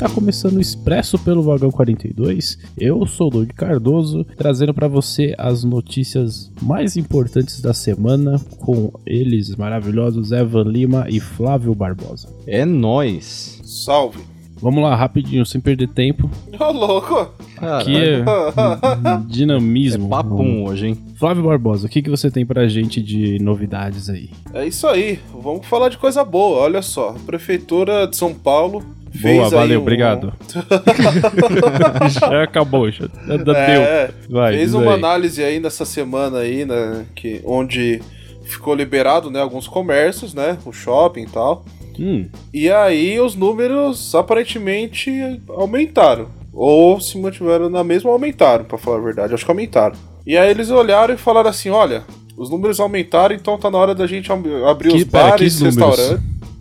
tá 0.00 0.08
começando 0.08 0.56
o 0.56 0.60
Expresso 0.62 1.18
pelo 1.18 1.42
Vagão 1.42 1.70
42. 1.70 2.58
Eu 2.78 3.06
sou 3.06 3.26
o 3.26 3.30
Doug 3.30 3.50
Cardoso, 3.50 4.24
trazendo 4.34 4.72
para 4.72 4.88
você 4.88 5.34
as 5.36 5.62
notícias 5.62 6.50
mais 6.62 6.96
importantes 6.96 7.60
da 7.60 7.74
semana 7.74 8.40
com 8.60 8.90
eles 9.04 9.54
maravilhosos 9.56 10.32
Evan 10.32 10.62
Lima 10.62 11.04
e 11.06 11.20
Flávio 11.20 11.74
Barbosa. 11.74 12.34
É 12.46 12.64
nós. 12.64 13.60
Salve. 13.62 14.20
Vamos 14.56 14.82
lá, 14.82 14.96
rapidinho, 14.96 15.44
sem 15.44 15.60
perder 15.60 15.88
tempo. 15.88 16.30
Ô, 16.58 16.72
louco. 16.72 17.34
Aqui 17.58 17.94
é 17.94 18.24
dinamismo. 19.28 20.06
É 20.06 20.08
papum 20.08 20.64
hoje, 20.64 20.88
hein? 20.88 20.98
Flávio 21.16 21.44
Barbosa, 21.44 21.86
o 21.86 21.90
que, 21.90 22.00
que 22.00 22.08
você 22.08 22.30
tem 22.30 22.46
pra 22.46 22.66
gente 22.68 23.02
de 23.02 23.38
novidades 23.38 24.08
aí? 24.08 24.30
É 24.54 24.66
isso 24.66 24.86
aí. 24.86 25.18
Vamos 25.42 25.66
falar 25.66 25.90
de 25.90 25.98
coisa 25.98 26.24
boa. 26.24 26.60
Olha 26.60 26.80
só, 26.80 27.10
a 27.10 27.26
Prefeitura 27.26 28.06
de 28.06 28.16
São 28.16 28.32
Paulo 28.32 28.82
Boa, 29.14 29.48
valeu, 29.50 29.78
um- 29.80 29.82
obrigado. 29.82 30.32
já 32.20 32.42
acabou, 32.42 32.90
já, 32.90 33.06
já 33.26 33.36
deu. 33.36 33.54
É, 33.54 34.10
Vai, 34.28 34.54
fez 34.56 34.74
uma 34.74 34.92
aí. 34.92 34.98
análise 34.98 35.42
aí 35.42 35.60
nessa 35.60 35.84
semana 35.84 36.38
aí, 36.38 36.64
né, 36.64 37.04
que, 37.14 37.40
onde 37.44 38.00
ficou 38.44 38.74
liberado, 38.74 39.30
né, 39.30 39.40
alguns 39.40 39.66
comércios, 39.68 40.34
né, 40.34 40.58
o 40.64 40.72
shopping 40.72 41.22
e 41.22 41.26
tal. 41.28 41.64
Hum, 41.98 42.26
E 42.52 42.70
aí 42.70 43.20
os 43.20 43.34
números 43.34 44.14
aparentemente 44.14 45.40
aumentaram. 45.48 46.28
Ou 46.52 47.00
se 47.00 47.16
mantiveram 47.18 47.68
na 47.70 47.84
mesma, 47.84 48.10
ou 48.10 48.14
aumentaram, 48.14 48.64
pra 48.64 48.76
falar 48.78 48.96
a 48.96 49.00
verdade. 49.00 49.32
Acho 49.34 49.44
que 49.44 49.50
aumentaram. 49.50 49.94
E 50.26 50.36
aí 50.36 50.50
eles 50.50 50.68
olharam 50.70 51.14
e 51.14 51.16
falaram 51.16 51.48
assim: 51.50 51.70
olha, 51.70 52.02
os 52.36 52.50
números 52.50 52.80
aumentaram, 52.80 53.34
então 53.34 53.56
tá 53.56 53.70
na 53.70 53.78
hora 53.78 53.94
da 53.94 54.06
gente 54.06 54.32
ab- 54.32 54.64
abrir 54.68 54.90
Que- 54.90 54.96
os 54.96 55.04
pera, 55.04 55.28
bares, 55.30 55.60
restaurantes. 55.60 56.18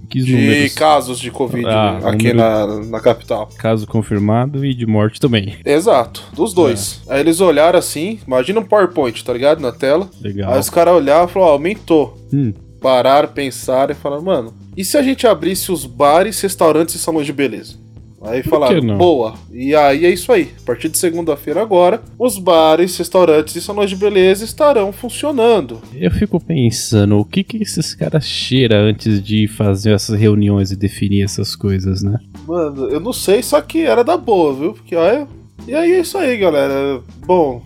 Que 0.10 0.22
De 0.24 0.36
números? 0.36 0.74
casos 0.74 1.20
de 1.20 1.30
Covid 1.32 1.66
Ah, 1.68 2.00
aqui 2.06 2.34
número- 2.34 2.38
na, 2.38 2.86
na 2.86 3.00
capital. 3.00 3.48
Caso 3.58 3.86
confirmado 3.88 4.66
e 4.66 4.74
de 4.74 4.86
morte 4.86 5.20
também. 5.20 5.56
Exato, 5.64 6.24
dos 6.34 6.54
dois. 6.54 7.02
É. 7.08 7.14
Aí 7.16 7.20
eles 7.22 7.40
olharam 7.40 7.78
assim, 7.80 8.20
imagina 8.26 8.60
um 8.60 8.66
PowerPoint, 8.66 9.24
tá 9.24 9.32
ligado? 9.32 9.60
Na 9.62 9.72
tela. 9.72 10.10
Legal. 10.22 10.52
Aí 10.54 10.60
os 10.60 10.70
caras 10.70 10.94
olharam 10.96 11.26
e 11.26 11.32
falaram: 11.32 11.52
ó, 11.52 11.54
aumentou. 11.54 12.18
Hum, 12.34 12.54
Pararam, 12.82 13.28
pensaram 13.30 13.92
e 13.92 13.96
falaram: 13.96 14.24
mano, 14.24 14.54
e 14.76 14.84
se 14.86 14.98
a 14.98 15.02
gente 15.04 15.28
abrisse 15.28 15.72
os 15.72 15.86
bares, 15.86 16.40
restaurantes 16.42 16.96
e 16.96 17.00
salões 17.00 17.26
de 17.26 17.34
beleza? 17.34 17.76
Aí 18.22 18.44
falaram, 18.44 18.98
boa. 18.98 19.34
E 19.52 19.74
aí 19.74 20.06
é 20.06 20.10
isso 20.10 20.32
aí. 20.32 20.50
A 20.62 20.66
partir 20.66 20.90
de 20.90 20.98
segunda-feira 20.98 21.62
agora, 21.62 22.02
os 22.18 22.38
bares, 22.38 22.98
restaurantes 22.98 23.56
e 23.56 23.62
salões 23.62 23.90
de 23.90 23.96
beleza 23.96 24.44
estarão 24.44 24.92
funcionando. 24.92 25.82
eu 25.96 26.12
fico 26.12 26.40
pensando, 26.40 27.18
o 27.18 27.26
que 27.26 27.44
que 27.44 27.58
esses 27.58 27.94
caras 27.96 28.26
cheiram 28.26 28.78
antes 28.78 29.24
de 29.24 29.48
fazer 29.48 29.94
essas 29.94 30.20
reuniões 30.20 30.72
e 30.72 30.76
definir 30.76 31.24
essas 31.24 31.56
coisas, 31.56 32.04
né? 32.04 32.20
Mano, 32.48 32.90
eu 32.90 33.00
não 33.00 33.14
sei, 33.14 33.42
só 33.42 33.62
que 33.62 33.84
era 33.84 34.04
da 34.04 34.18
boa, 34.18 34.54
viu? 34.54 34.74
Porque 34.74 34.96
olha. 34.96 35.28
E 35.68 35.74
aí 35.74 35.94
é 35.94 36.00
isso 36.00 36.18
aí, 36.18 36.38
galera. 36.38 37.02
Bom, 37.26 37.62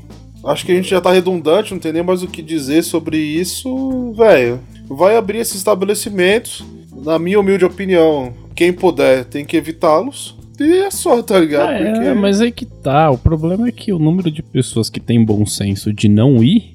acho 0.46 0.66
que 0.66 0.72
a 0.72 0.76
gente 0.76 0.90
já 0.90 1.02
tá 1.02 1.12
redundante, 1.12 1.74
não 1.74 1.80
tem 1.80 1.94
nem 1.94 2.04
mais 2.04 2.22
o 2.22 2.28
que 2.28 2.42
dizer 2.42 2.84
sobre 2.84 3.18
isso, 3.18 4.14
velho. 4.14 4.60
Vai 4.88 5.16
abrir 5.16 5.40
esses 5.40 5.56
estabelecimentos. 5.56 6.64
Na 7.04 7.18
minha 7.18 7.40
humilde 7.40 7.66
opinião, 7.66 8.34
quem 8.56 8.72
puder 8.72 9.26
tem 9.26 9.46
que 9.46 9.58
evitá-los. 9.58 10.38
E 10.60 10.72
é 10.84 10.92
só, 10.92 11.22
tá 11.24 11.40
ligado? 11.40 11.70
Ah, 11.70 11.74
é, 11.74 11.92
Porque- 11.94 12.14
mas 12.14 12.42
aí 12.42 12.52
que 12.52 12.66
tá. 12.66 13.10
O 13.10 13.18
problema 13.18 13.68
é 13.68 13.72
que 13.72 13.92
o 13.92 14.00
número 14.00 14.30
de 14.32 14.42
pessoas 14.44 14.90
que 14.90 15.00
tem 15.00 15.24
bom 15.24 15.46
senso 15.46 15.92
de 15.92 16.08
não 16.08 16.44
ir 16.44 16.74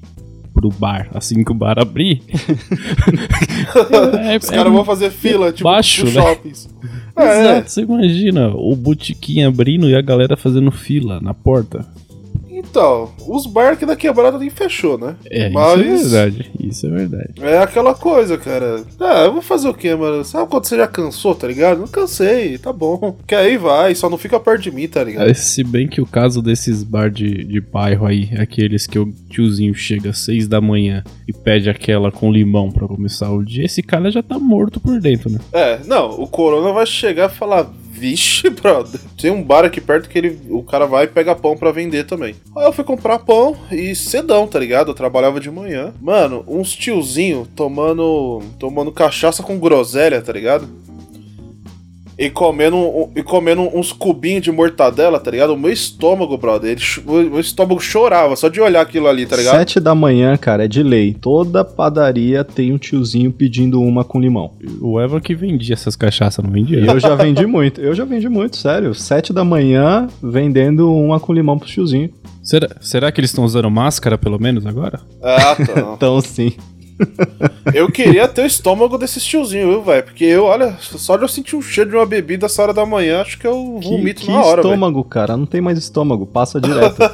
pro 0.53 0.69
bar 0.69 1.09
assim 1.13 1.43
que 1.43 1.51
o 1.51 1.55
bar 1.55 1.79
abrir. 1.79 2.21
é, 4.23 4.37
Os 4.37 4.49
caras 4.49 4.71
vão 4.73 4.83
fazer 4.83 5.09
fila, 5.11 5.51
tipo, 5.51 5.63
baixo, 5.69 6.05
né? 6.05 6.11
shoppings. 6.11 6.69
É, 7.15 7.41
Exato, 7.41 7.69
você 7.71 7.81
imagina 7.81 8.49
o 8.55 8.75
botiquim 8.75 9.43
abrindo 9.43 9.89
e 9.89 9.95
a 9.95 10.01
galera 10.01 10.35
fazendo 10.37 10.71
fila 10.71 11.19
na 11.21 11.33
porta. 11.33 11.85
Então, 12.69 13.11
os 13.27 13.45
bar 13.45 13.73
aqui 13.73 13.85
da 13.85 13.95
quebrada 13.95 14.37
nem 14.37 14.49
fechou, 14.49 14.97
né? 14.97 15.15
É, 15.29 15.49
Mas- 15.49 15.79
isso 15.79 16.15
é 16.15 16.19
verdade. 16.29 16.51
Isso 16.59 16.85
é 16.85 16.89
verdade. 16.89 17.33
É 17.41 17.57
aquela 17.59 17.93
coisa, 17.93 18.37
cara. 18.37 18.83
Ah, 18.99 19.23
eu 19.25 19.33
vou 19.33 19.41
fazer 19.41 19.67
o 19.69 19.73
quê, 19.73 19.95
mano? 19.95 20.23
Sabe 20.23 20.49
quando 20.49 20.65
você 20.65 20.77
já 20.77 20.87
cansou, 20.87 21.33
tá 21.35 21.47
ligado? 21.47 21.79
Não 21.79 21.87
cansei, 21.87 22.57
tá 22.57 22.71
bom. 22.71 23.17
Que 23.27 23.35
aí 23.35 23.57
vai, 23.57 23.95
só 23.95 24.09
não 24.09 24.17
fica 24.17 24.39
perto 24.39 24.61
de 24.63 24.71
mim, 24.71 24.87
tá 24.87 25.03
ligado? 25.03 25.29
É, 25.29 25.33
Se 25.33 25.63
bem 25.63 25.87
que 25.87 26.01
o 26.01 26.05
caso 26.05 26.41
desses 26.41 26.83
bar 26.83 27.09
de, 27.09 27.43
de 27.43 27.59
bairro 27.61 28.05
aí, 28.05 28.29
aqueles 28.37 28.85
que 28.85 28.99
o 28.99 29.11
tiozinho 29.29 29.73
chega 29.73 30.09
às 30.11 30.19
seis 30.19 30.47
da 30.47 30.61
manhã 30.61 31.03
e 31.27 31.33
pede 31.33 31.69
aquela 31.69 32.11
com 32.11 32.31
limão 32.31 32.71
pra 32.71 32.87
começar 32.87 33.31
o 33.31 33.43
dia, 33.43 33.65
esse 33.65 33.81
cara 33.81 34.11
já 34.11 34.21
tá 34.21 34.37
morto 34.37 34.79
por 34.79 34.99
dentro, 34.99 35.29
né? 35.29 35.39
É, 35.51 35.79
não, 35.85 36.11
o 36.21 36.27
Corona 36.27 36.71
vai 36.71 36.85
chegar 36.85 37.29
e 37.29 37.33
falar. 37.33 37.67
Vixe, 37.99 38.49
brother. 38.49 38.99
Tem 39.19 39.29
um 39.29 39.43
bar 39.43 39.65
aqui 39.65 39.81
perto 39.81 40.07
que 40.07 40.17
ele, 40.17 40.39
o 40.49 40.63
cara 40.63 40.85
vai 40.85 41.03
e 41.03 41.07
pega 41.07 41.35
pão 41.35 41.57
pra 41.57 41.71
vender 41.71 42.05
também. 42.05 42.35
Aí 42.55 42.65
eu 42.65 42.71
fui 42.71 42.85
comprar 42.85 43.19
pão 43.19 43.57
e 43.69 43.93
cedão, 43.93 44.47
tá 44.47 44.57
ligado? 44.57 44.91
Eu 44.91 44.95
trabalhava 44.95 45.39
de 45.39 45.51
manhã. 45.51 45.93
Mano, 46.01 46.45
uns 46.47 46.73
tiozinho 46.73 47.45
tomando 47.55 48.41
tomando 48.57 48.91
cachaça 48.91 49.43
com 49.43 49.59
groselha, 49.59 50.21
tá 50.21 50.31
ligado? 50.31 50.67
E 52.21 52.29
comendo, 52.29 52.75
um- 52.75 53.09
e 53.15 53.23
comendo 53.23 53.61
uns 53.61 53.93
cubinhos 53.93 54.41
de 54.43 54.51
mortadela, 54.51 55.21
tá 55.21 55.31
ligado? 55.31 55.53
O 55.53 55.57
meu 55.57 55.71
estômago, 55.71 56.37
brother, 56.37 56.71
ele, 56.71 56.81
o 57.07 57.31
meu 57.31 57.39
estômago 57.39 57.79
chorava 57.79 58.35
só 58.35 58.49
de 58.49 58.59
olhar 58.59 58.81
aquilo 58.81 59.07
ali, 59.07 59.25
tá 59.25 59.37
ligado? 59.37 59.55
Sete 59.57 59.79
da 59.79 59.95
manhã, 59.95 60.35
cara, 60.35 60.65
é 60.65 60.67
de 60.67 60.83
lei. 60.83 61.13
Toda 61.13 61.63
padaria 61.63 62.43
tem 62.43 62.73
um 62.73 62.77
tiozinho 62.77 63.31
pedindo 63.31 63.79
uma 63.81 64.03
com 64.03 64.19
limão. 64.19 64.51
O 64.81 64.99
Evan 64.99 65.21
que 65.21 65.33
vendia 65.33 65.73
essas 65.73 65.95
cachaças, 65.95 66.43
não 66.43 66.51
vendia? 66.51 66.79
Eu 66.79 66.99
já 66.99 67.15
vendi 67.15 67.45
muito. 67.45 67.79
Eu 67.79 67.95
já 67.95 68.03
vendi 68.03 68.27
muito, 68.27 68.57
sério. 68.57 68.93
Sete 68.93 69.31
da 69.31 69.45
manhã 69.45 70.09
vendendo 70.21 70.93
uma 70.93 71.21
com 71.21 71.31
limão 71.31 71.57
pro 71.57 71.69
tiozinho. 71.69 72.09
Será, 72.43 72.67
será 72.81 73.11
que 73.13 73.21
eles 73.21 73.29
estão 73.29 73.45
usando 73.45 73.71
máscara 73.71 74.17
pelo 74.17 74.37
menos 74.39 74.65
agora? 74.65 74.99
Ah, 75.23 75.55
tá. 75.55 75.93
Então, 75.95 76.19
sim. 76.19 76.51
Eu 77.73 77.91
queria 77.91 78.27
ter 78.27 78.41
o 78.41 78.45
estômago 78.45 78.97
desses 78.97 79.23
tiozinhos, 79.23 79.69
viu, 79.69 79.83
velho? 79.83 80.03
Porque 80.03 80.25
eu, 80.25 80.45
olha, 80.45 80.75
só 80.79 81.15
de 81.15 81.23
eu 81.23 81.27
sentir 81.27 81.55
um 81.55 81.61
cheiro 81.61 81.89
de 81.89 81.95
uma 81.95 82.05
bebida 82.05 82.45
essa 82.45 82.61
hora 82.61 82.73
da 82.73 82.85
manhã, 82.85 83.21
acho 83.21 83.37
que 83.39 83.47
eu 83.47 83.79
Que, 83.81 83.89
vomito 83.89 84.21
que 84.21 84.31
na 84.31 84.43
hora, 84.43 84.61
estômago, 84.61 85.03
cara. 85.03 85.37
Não 85.37 85.45
tem 85.45 85.61
mais 85.61 85.77
estômago. 85.77 86.25
Passa 86.25 86.59
direto. 86.59 86.97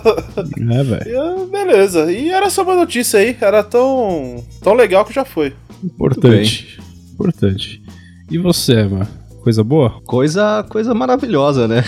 É, 0.75 0.83
velho. 0.83 1.21
Ah, 1.21 1.45
Beleza. 1.51 2.11
E 2.11 2.29
era 2.29 2.49
só 2.49 2.63
uma 2.63 2.75
notícia 2.75 3.19
aí, 3.19 3.35
era 3.39 3.63
tão, 3.63 4.43
tão 4.61 4.73
legal 4.73 5.05
que 5.05 5.13
já 5.13 5.23
foi. 5.23 5.53
Importante. 5.83 6.79
Importante. 7.13 7.81
E 8.29 8.37
você, 8.37 8.73
Evan? 8.73 9.07
Coisa 9.45 9.63
boa? 9.63 10.01
coisa, 10.07 10.65
coisa 10.67 10.91
maravilhosa, 10.95 11.67
né? 11.67 11.83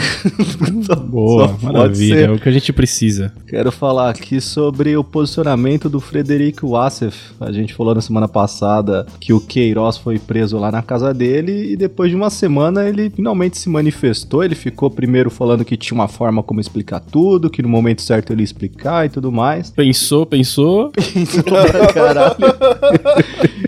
Boa, 1.09 1.47
Só 1.47 1.57
maravilha. 1.65 2.25
É 2.25 2.29
o 2.29 2.37
que 2.37 2.47
a 2.47 2.51
gente 2.51 2.71
precisa. 2.71 3.33
Quero 3.47 3.71
falar 3.71 4.11
aqui 4.11 4.39
sobre 4.39 4.95
o 4.95 5.03
posicionamento 5.03 5.89
do 5.89 5.99
Frederico 5.99 6.67
Wassef. 6.67 7.33
A 7.39 7.51
gente 7.51 7.73
falou 7.73 7.95
na 7.95 8.01
semana 8.01 8.27
passada 8.27 9.07
que 9.19 9.33
o 9.33 9.41
Queiroz 9.41 9.97
foi 9.97 10.19
preso 10.19 10.59
lá 10.59 10.71
na 10.71 10.83
casa 10.83 11.11
dele 11.15 11.71
e 11.71 11.75
depois 11.75 12.11
de 12.11 12.15
uma 12.15 12.29
semana 12.29 12.87
ele 12.87 13.09
finalmente 13.09 13.57
se 13.57 13.69
manifestou. 13.69 14.43
Ele 14.43 14.53
ficou 14.53 14.91
primeiro 14.91 15.31
falando 15.31 15.65
que 15.65 15.75
tinha 15.75 15.95
uma 15.95 16.07
forma 16.07 16.43
como 16.43 16.61
explicar 16.61 16.99
tudo, 16.99 17.49
que 17.49 17.63
no 17.63 17.69
momento 17.69 18.03
certo 18.03 18.31
ele 18.31 18.41
ia 18.41 18.45
explicar 18.45 19.07
e 19.07 19.09
tudo 19.09 19.31
mais. 19.31 19.71
Pensou, 19.71 20.27
pensou. 20.27 20.91
Pra 21.43 21.91
Caralho. 21.91 22.35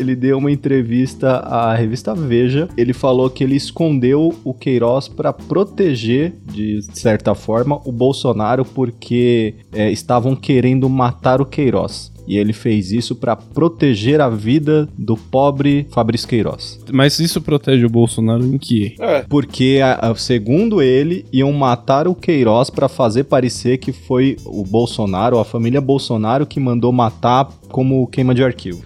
Ele 0.00 0.16
deu 0.16 0.38
uma 0.38 0.50
entrevista 0.50 1.36
à 1.38 1.74
revista 1.74 2.14
Veja. 2.14 2.68
Ele 2.76 2.92
falou 2.92 3.28
que 3.30 3.44
ele 3.44 3.54
escondeu 3.56 4.34
o 4.44 4.54
Queiroz 4.54 5.06
para 5.08 5.32
proteger, 5.32 6.32
de 6.52 6.80
certa 6.94 7.34
forma, 7.34 7.80
o 7.84 7.92
Bolsonaro 7.92 8.64
porque 8.64 9.54
é, 9.72 9.90
estavam 9.90 10.34
querendo 10.34 10.88
matar 10.88 11.40
o 11.40 11.46
Queiroz. 11.46 12.10
E 12.28 12.36
ele 12.36 12.52
fez 12.52 12.92
isso 12.92 13.16
para 13.16 13.34
proteger 13.34 14.20
a 14.20 14.28
vida 14.28 14.88
do 14.96 15.16
pobre 15.16 15.86
Fabrício 15.90 16.28
Queiroz. 16.28 16.78
Mas 16.92 17.18
isso 17.18 17.40
protege 17.40 17.84
o 17.84 17.90
Bolsonaro 17.90 18.44
em 18.44 18.56
que? 18.56 18.94
É, 19.00 19.22
Porque, 19.28 19.80
a- 19.82 20.10
a- 20.10 20.14
segundo 20.14 20.80
ele, 20.80 21.24
iam 21.32 21.52
matar 21.52 22.06
o 22.06 22.14
Queiroz 22.14 22.70
para 22.70 22.88
fazer 22.88 23.24
parecer 23.24 23.78
que 23.78 23.90
foi 23.92 24.36
o 24.44 24.62
Bolsonaro, 24.64 25.38
a 25.40 25.44
família 25.44 25.80
Bolsonaro, 25.80 26.46
que 26.46 26.60
mandou 26.60 26.92
matar 26.92 27.48
como 27.68 28.06
queima 28.06 28.32
de 28.34 28.44
arquivo. 28.44 28.82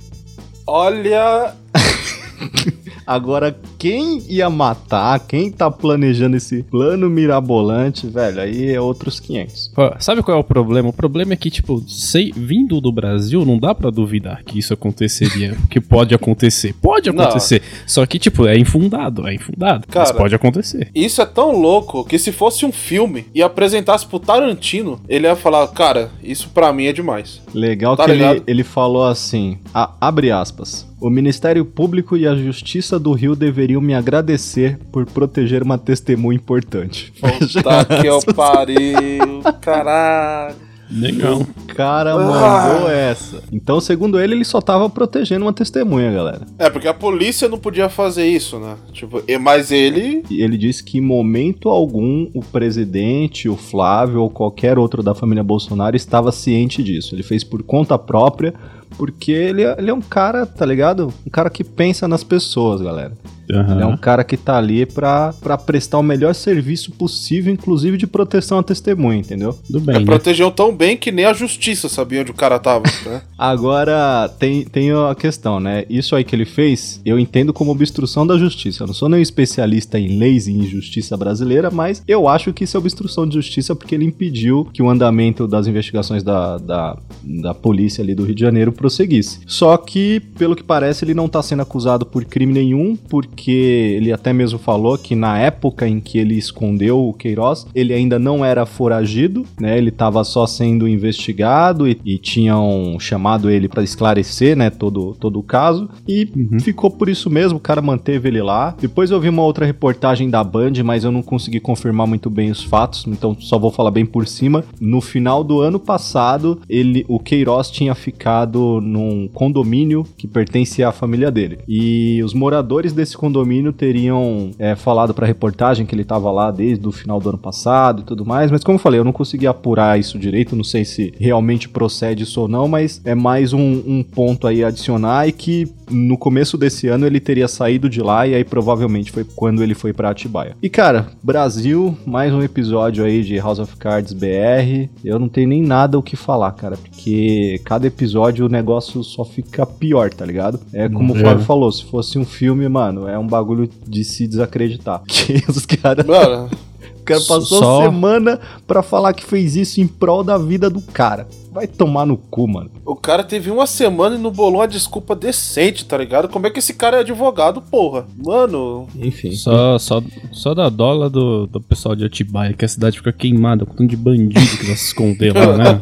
Olha. 0.67 1.55
Agora, 3.07 3.57
quem 3.79 4.23
ia 4.29 4.49
matar, 4.51 5.19
quem 5.21 5.51
tá 5.51 5.71
planejando 5.71 6.37
esse 6.37 6.63
plano 6.63 7.09
mirabolante, 7.11 8.07
velho, 8.07 8.41
aí 8.41 8.71
é 8.73 8.81
outros 8.81 9.21
500. 9.21 9.73
Ó, 9.77 9.95
Sabe 9.99 10.23
qual 10.23 10.37
é 10.37 10.41
o 10.41 10.45
problema? 10.45 10.89
O 10.89 10.93
problema 10.93 11.33
é 11.33 11.37
que, 11.37 11.51
tipo, 11.51 11.83
sei, 11.89 12.33
vindo 12.35 12.81
do 12.81 12.93
Brasil, 12.93 13.45
não 13.45 13.59
dá 13.59 13.75
pra 13.75 13.91
duvidar 13.91 14.43
que 14.45 14.59
isso 14.59 14.73
aconteceria. 14.75 15.57
que 15.71 15.81
pode 15.81 16.15
acontecer. 16.15 16.75
Pode 16.81 17.11
Não. 17.11 17.25
acontecer. 17.25 17.63
Só 17.87 18.05
que, 18.07 18.19
tipo, 18.19 18.47
é 18.47 18.57
infundado. 18.59 19.27
É 19.27 19.35
infundado. 19.35 19.85
mas 19.87 20.09
Cara, 20.09 20.15
pode 20.15 20.35
acontecer. 20.35 20.89
Isso 20.95 21.21
é 21.21 21.27
tão 21.27 21.53
louco 21.61 22.05
que 22.05 22.19
se 22.19 22.33
fosse 22.33 22.65
um 22.67 22.73
filme 22.73 23.27
e 23.35 23.43
apresentasse 23.43 24.07
pro 24.07 24.19
Tarantino, 24.19 25.01
ele 25.09 25.27
ia 25.27 25.37
falar, 25.37 25.67
cara, 25.69 26.11
isso 26.23 26.49
pra 26.51 26.73
mim 26.73 26.87
é 26.87 26.93
demais. 26.93 27.41
Legal 27.53 27.97
Tá 27.97 28.05
que 28.05 28.11
ele, 28.13 28.43
ele 28.47 28.65
falou 28.65 29.05
assim, 29.07 29.59
a- 29.73 29.91
abre 30.01 30.31
aspas, 30.31 30.87
O 31.01 31.11
Ministério 31.11 31.65
Público 31.65 32.17
e 32.17 32.27
a 32.27 32.35
Justiça 32.35 32.99
do 32.99 33.13
Rio 33.13 33.35
deveriam 33.37 33.81
me 33.81 33.95
agradecer 33.95 34.79
por 34.91 35.05
proteger 35.05 35.63
uma 35.63 35.77
testemunha 35.77 36.37
importante. 36.37 37.13
Puta 37.21 37.85
que 38.01 38.07
eu 38.07 38.21
pariu. 38.35 39.43
Caralho. 39.61 40.55
Legal. 40.91 41.41
O 41.41 41.75
cara 41.75 42.15
mandou 42.17 42.89
essa. 42.91 43.43
Então, 43.51 43.81
segundo 43.81 44.21
ele, 44.21 44.35
ele 44.35 44.45
só 44.45 44.61
tava 44.61 44.89
protegendo 44.89 45.45
uma 45.45 45.53
testemunha, 45.53 46.13
galera. 46.13 46.43
É, 46.59 46.69
porque 46.71 46.87
a 46.87 46.95
polícia 46.95 47.49
não 47.49 47.59
podia 47.59 47.89
fazer 47.89 48.27
isso, 48.27 48.59
né? 48.59 48.77
Tipo, 48.93 49.23
e- 49.27 49.39
mas 49.39 49.73
ele. 49.73 50.23
E 50.31 50.43
ele 50.43 50.57
disse 50.59 50.85
que 50.85 50.99
em 50.99 51.01
momento 51.01 51.69
algum 51.71 52.29
o 52.35 52.43
presidente, 52.43 53.49
o 53.49 53.57
Flávio 53.57 54.21
ou 54.23 54.31
qualquer 54.31 54.79
outro 54.79 55.03
da 55.03 55.15
família 55.15 55.43
Bolsonaro 55.43 55.97
estava 55.97 56.31
ciente 56.31 56.83
disso. 56.83 57.15
Ele 57.15 57.23
fez 57.23 57.43
por 57.43 57.63
conta 57.63 57.99
própria, 57.99 58.55
porque 58.97 59.33
ele, 59.33 59.63
é- 59.63 59.75
ele 59.79 59.91
é 59.91 59.95
um 59.95 60.01
cara, 60.01 60.47
tá 60.47 60.65
ligado? 60.65 61.13
Um 61.27 61.31
cara 61.31 61.51
que 61.51 61.63
pensa 61.65 62.07
nas 62.09 62.23
pessoas, 62.25 62.81
galera. 62.81 63.13
Ele 63.47 63.83
é 63.83 63.85
um 63.85 63.95
cara 63.99 64.25
que 64.25 64.39
tá 64.39 64.57
ali 64.57 64.87
pra, 64.87 65.35
pra 65.35 65.59
prestar 65.59 65.99
o 65.99 66.03
melhor 66.03 66.35
serviço 66.35 66.91
possível, 66.93 67.53
inclusive 67.53 67.99
de 67.99 68.07
proteção 68.07 68.59
à 68.59 68.63
testemunha, 68.63 69.19
entendeu? 69.21 69.53
Tudo 69.67 69.81
É, 69.91 69.93
bem, 69.93 69.99
né? 70.01 70.07
protegeu 70.07 70.51
tão 70.51 70.75
bem 70.75 70.97
que 70.97 71.13
nem 71.13 71.27
a 71.27 71.35
justiça 71.35 71.87
sabia 71.87 72.23
onde 72.23 72.31
o 72.31 72.35
cara 72.35 72.59
tava, 72.59 72.85
né? 73.05 73.21
Agora, 73.37 74.31
tem, 74.39 74.65
tem 74.65 74.91
a 74.93 75.15
questão, 75.15 75.61
né? 75.61 75.85
Isso 75.91 76.17
aí 76.17 76.25
que 76.25 76.35
ele 76.35 76.47
fez, 76.47 77.03
eu 77.05 77.19
entendo 77.19 77.53
como 77.53 77.71
obstrução 77.71 78.27
da 78.27 78.39
justiça. 78.39 78.83
Eu 78.83 78.87
não 78.87 78.95
sou 78.95 79.11
nenhum 79.11 79.21
especialista 79.23 79.99
em 79.99 80.19
leis 80.19 80.47
e 80.47 80.53
em 80.53 80.65
justiça 80.67 81.15
brasileira, 81.15 81.71
mas 81.71 82.03
eu 82.09 82.27
acho 82.27 82.51
que 82.51 82.65
isso 82.65 82.79
é 82.79 82.81
obstrução 82.81 83.29
de 83.29 83.35
justiça 83.35 83.77
porque 83.77 83.95
ele 83.95 84.07
impediu 84.07 84.65
que 84.73 84.83
o 84.83 84.89
andamento 84.89 85.47
das 85.47 85.67
investigações 85.67 86.23
da, 86.23 86.57
da, 86.57 86.97
da 87.23 87.53
polícia 87.53 88.03
ali 88.03 88.15
do 88.15 88.25
Rio 88.25 88.35
de 88.35 88.41
Janeiro 88.41 88.73
prosseguisse. 88.85 89.41
Só 89.47 89.77
que, 89.79 90.21
pelo 90.39 90.55
que 90.55 90.63
parece, 90.63 91.05
ele 91.07 91.15
não 91.15 91.27
tá 91.27 91.43
sendo 91.43 91.63
acusado 91.63 92.05
por 92.05 92.23
crime 92.27 92.53
nenhum, 92.53 92.95
porque 93.09 93.51
ele 93.97 94.13
até 94.13 94.31
mesmo 94.31 94.59
falou 94.59 94.99
que 94.99 95.15
na 95.17 95.39
época 95.39 95.89
em 95.89 96.01
que 96.01 96.19
ele 96.19 96.35
escondeu 96.37 97.01
o 97.09 97.15
Queiroz, 97.15 97.67
ele 97.75 97.95
ainda 97.95 98.19
não 98.19 98.45
era 98.45 98.67
foragido, 98.67 99.47
né? 99.59 99.79
Ele 99.79 99.91
tava 99.91 100.23
só 100.23 100.47
sendo 100.47 100.87
investigado 100.87 101.89
e, 101.89 101.99
e 102.05 102.19
tinham 102.19 102.97
chamado 103.01 103.49
ele 103.49 103.69
pra 103.69 103.83
esclarecer, 103.83 104.55
né, 104.57 104.69
todo, 104.69 105.17
todo 105.19 105.39
o 105.39 105.43
caso. 105.43 105.89
E 106.07 106.29
Uhum. 106.35 106.59
ficou 106.61 106.91
por 106.91 107.09
isso 107.09 107.31
mesmo, 107.31 107.59
o 107.59 107.61
cara 107.61 107.81
manteve 107.81 108.29
ele 108.29 108.43
lá. 108.43 108.75
Depois 108.81 109.11
eu 109.11 109.21
vi 109.21 109.29
uma 109.29 109.43
outra 109.43 109.65
reportagem 109.65 110.29
da 110.29 110.43
Band, 110.45 110.73
mas 110.85 111.05
eu 111.05 111.13
não 111.13 111.23
consegui 111.23 111.61
confirmar 111.61 112.07
muito 112.07 112.29
bem 112.29 112.51
os 112.51 112.63
fatos, 112.63 113.05
então 113.07 113.37
só 113.41 113.59
vou 113.59 113.71
falar 113.71 113.91
bem 113.91 114.05
por 114.05 114.27
cima. 114.27 114.65
No 114.81 115.01
final 115.01 115.43
do 115.45 115.61
ano 115.61 115.79
passado, 115.79 116.61
ele, 116.69 117.05
o 117.09 117.19
Queiroz 117.19 117.71
tinha 117.71 117.95
ficado 117.95 118.74
num 118.81 119.29
condomínio 119.29 120.07
que 120.17 120.27
pertencia 120.27 120.89
à 120.89 120.93
família 120.93 121.31
dele. 121.31 121.59
E 121.69 122.23
os 122.23 122.35
moradores 122.35 122.93
desse 122.93 123.17
condomínio 123.17 123.73
teriam 123.73 124.51
é, 124.59 124.75
falado 124.75 125.15
pra 125.15 125.27
reportagem 125.27 125.87
que 125.87 125.95
ele 125.95 126.05
tava 126.05 126.31
lá 126.31 126.51
desde 126.51 126.87
o 126.87 126.93
final 126.93 127.21
do 127.21 127.29
ano 127.29 127.39
passado 127.39 128.03
e 128.03 128.05
tudo 128.05 128.25
mais, 128.25 128.51
mas 128.51 128.63
como 128.63 128.77
eu 128.77 128.81
falei, 128.83 129.01
eu 129.01 129.05
não 129.05 129.13
consegui 129.13 129.47
apurar 129.47 129.99
isso 129.99 130.19
direito, 130.19 130.57
não 130.57 130.65
sei 130.65 130.85
se 130.85 131.13
realmente 131.19 131.69
procede 131.69 132.25
isso 132.25 132.41
ou 132.41 132.49
não, 132.49 132.69
mas 132.69 133.01
é 133.05 133.15
mais 133.15 133.53
um, 133.53 133.83
um 133.87 134.03
ponto 134.03 134.47
aí 134.47 134.65
a 134.65 134.69
adicionar 134.69 135.29
e 135.29 135.33
que 135.33 135.69
no 135.91 136.17
começo 136.17 136.57
desse 136.57 136.89
ano 136.89 137.07
ele 137.07 137.21
teria 137.21 137.49
saído 137.49 137.89
de 137.89 138.01
lá 138.01 138.27
e 138.27 138.35
aí 138.35 138.45
provavelmente 138.45 139.11
foi 139.13 139.25
quando 139.25 139.63
ele 139.63 139.75
foi 139.75 139.93
pra 139.93 140.11
Atibaia. 140.11 140.57
E 140.63 140.69
cara, 140.69 141.07
Brasil, 141.23 141.97
mais 142.07 142.33
um 142.33 142.43
episódio 142.43 143.05
aí 143.05 143.23
de 143.23 143.37
House 143.39 143.59
of 143.59 143.77
Cards 143.77 144.13
BR. 144.13 144.89
Eu 145.05 145.19
não 145.19 145.29
tenho 145.29 145.49
nem 145.49 145.63
nada 145.63 145.99
o 145.99 146.03
que 146.03 146.17
falar, 146.17 146.53
cara, 146.53 146.77
porque 146.77 147.61
cada 147.65 147.87
episódio 147.87 148.47
o 148.47 148.49
negócio 148.49 149.03
só 149.05 149.25
fica 149.25 149.65
pior, 149.67 150.11
tá 150.13 150.25
ligado? 150.25 150.59
É 150.73 150.89
como 150.89 151.13
o 151.13 151.17
É. 151.17 151.21
Flávio 151.21 151.45
falou, 151.45 151.71
se 151.73 151.85
fosse 151.85 152.19
um 152.19 152.25
filme, 152.25 152.69
mano, 152.69 153.09
é 153.09 153.19
um 153.19 153.27
bagulho 153.27 153.69
de 153.87 154.05
se 154.05 154.27
desacreditar. 154.27 155.03
Que 155.15 155.43
os 155.49 155.65
caras 155.65 156.05
Mano, 156.05 156.47
o 156.47 156.64
cara 157.05 157.21
passou 157.21 157.59
Só- 157.59 157.83
semana 157.83 158.41
pra 158.67 158.83
falar 158.83 159.13
que 159.13 159.25
fez 159.25 159.57
isso 159.57 159.81
em 159.81 159.87
prol 159.87 160.25
da 160.25 160.37
vida 160.39 160.69
do 160.71 160.81
cara. 160.81 161.27
Vai 161.53 161.69
tomar 161.69 162.05
no 162.05 162.17
cu, 162.17 162.49
mano. 162.49 162.69
o 162.85 162.97
cara 162.97 163.23
teve 163.23 163.49
uma 163.49 163.65
semana 163.67 164.17
e 164.17 164.19
não 164.19 164.33
bolou 164.33 164.61
uma 164.61 164.67
desculpa 164.67 165.15
decente, 165.15 165.85
tá 165.85 165.97
ligado? 165.97 166.29
Como 166.29 166.47
é 166.49 166.51
que 166.51 166.59
esse 166.59 166.75
cara 166.75 166.97
é 166.97 167.01
advogado, 167.01 167.63
porra? 167.63 168.07
Mano, 168.17 168.89
Enfim. 168.97 169.33
Só, 169.33 169.79
só, 169.79 170.03
só 170.33 170.53
da 170.53 170.69
dólar 170.69 171.09
do, 171.11 171.47
do 171.47 171.61
pessoal 171.61 171.95
de 171.95 172.05
Atibaia, 172.05 172.53
que 172.55 172.65
a 172.65 172.69
cidade 172.69 172.97
fica 172.99 173.13
queimada 173.13 173.65
com 173.65 173.73
tanto 173.75 173.91
de 173.91 173.97
bandido 173.97 174.57
que 174.59 174.67
vai 174.67 174.75
se 174.77 174.87
esconder 174.87 175.33
lá, 175.33 175.57
né? 175.57 175.79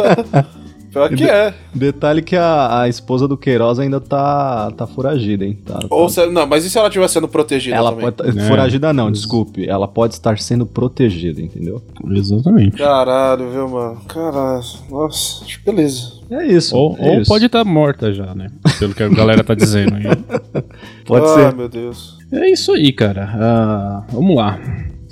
pior 0.93 1.09
que 1.11 1.25
é. 1.25 1.55
Detalhe 1.75 2.23
que 2.23 2.37
a, 2.37 2.83
a 2.83 2.89
esposa 2.89 3.27
do 3.27 3.37
Queiroz 3.37 3.79
ainda 3.79 4.01
tá, 4.01 4.71
tá 4.77 4.87
foragida, 4.87 5.45
hein? 5.45 5.59
Tá, 5.65 5.81
Ou 5.91 6.07
tá- 6.07 6.13
se, 6.13 6.27
não, 6.27 6.47
mas 6.47 6.65
e 6.65 6.71
se 6.71 6.79
ela 6.79 6.89
estiver 6.89 7.09
sendo 7.09 7.27
protegida 7.29 7.75
Ela 7.77 7.91
também? 7.91 8.13
pode. 8.13 8.39
É. 8.39 8.49
Foragida 8.49 8.93
não, 8.93 9.11
desculpe. 9.11 9.69
Ela 9.69 9.89
pode 9.89 10.15
estar 10.15 10.39
sendo 10.39 10.67
protegida, 10.67 11.41
entendeu? 11.41 11.83
Exatamente. 12.11 12.77
Caralho, 12.77 13.51
viu, 13.51 13.69
mano? 13.69 14.01
Caralho. 14.07 14.63
Nossa, 14.91 15.45
beleza. 15.65 16.21
É 16.31 16.47
isso. 16.47 16.77
Ou, 16.77 16.97
é 16.99 17.11
ou 17.11 17.21
isso. 17.21 17.29
pode 17.29 17.47
estar 17.47 17.65
morta 17.65 18.13
já, 18.13 18.35
né? 18.35 18.51
Pelo 18.79 18.95
que 18.95 19.03
a 19.03 19.09
galera 19.09 19.43
tá 19.45 19.55
dizendo 19.55 19.95
aí. 19.97 20.03
Pode 21.05 21.27
Ai, 21.27 21.35
ser. 21.51 21.55
meu 21.57 21.69
Deus. 21.69 22.17
É 22.33 22.51
isso 22.51 22.73
aí, 22.73 22.93
cara. 22.93 23.29
Ah, 23.35 24.03
vamos 24.11 24.37
lá. 24.37 24.59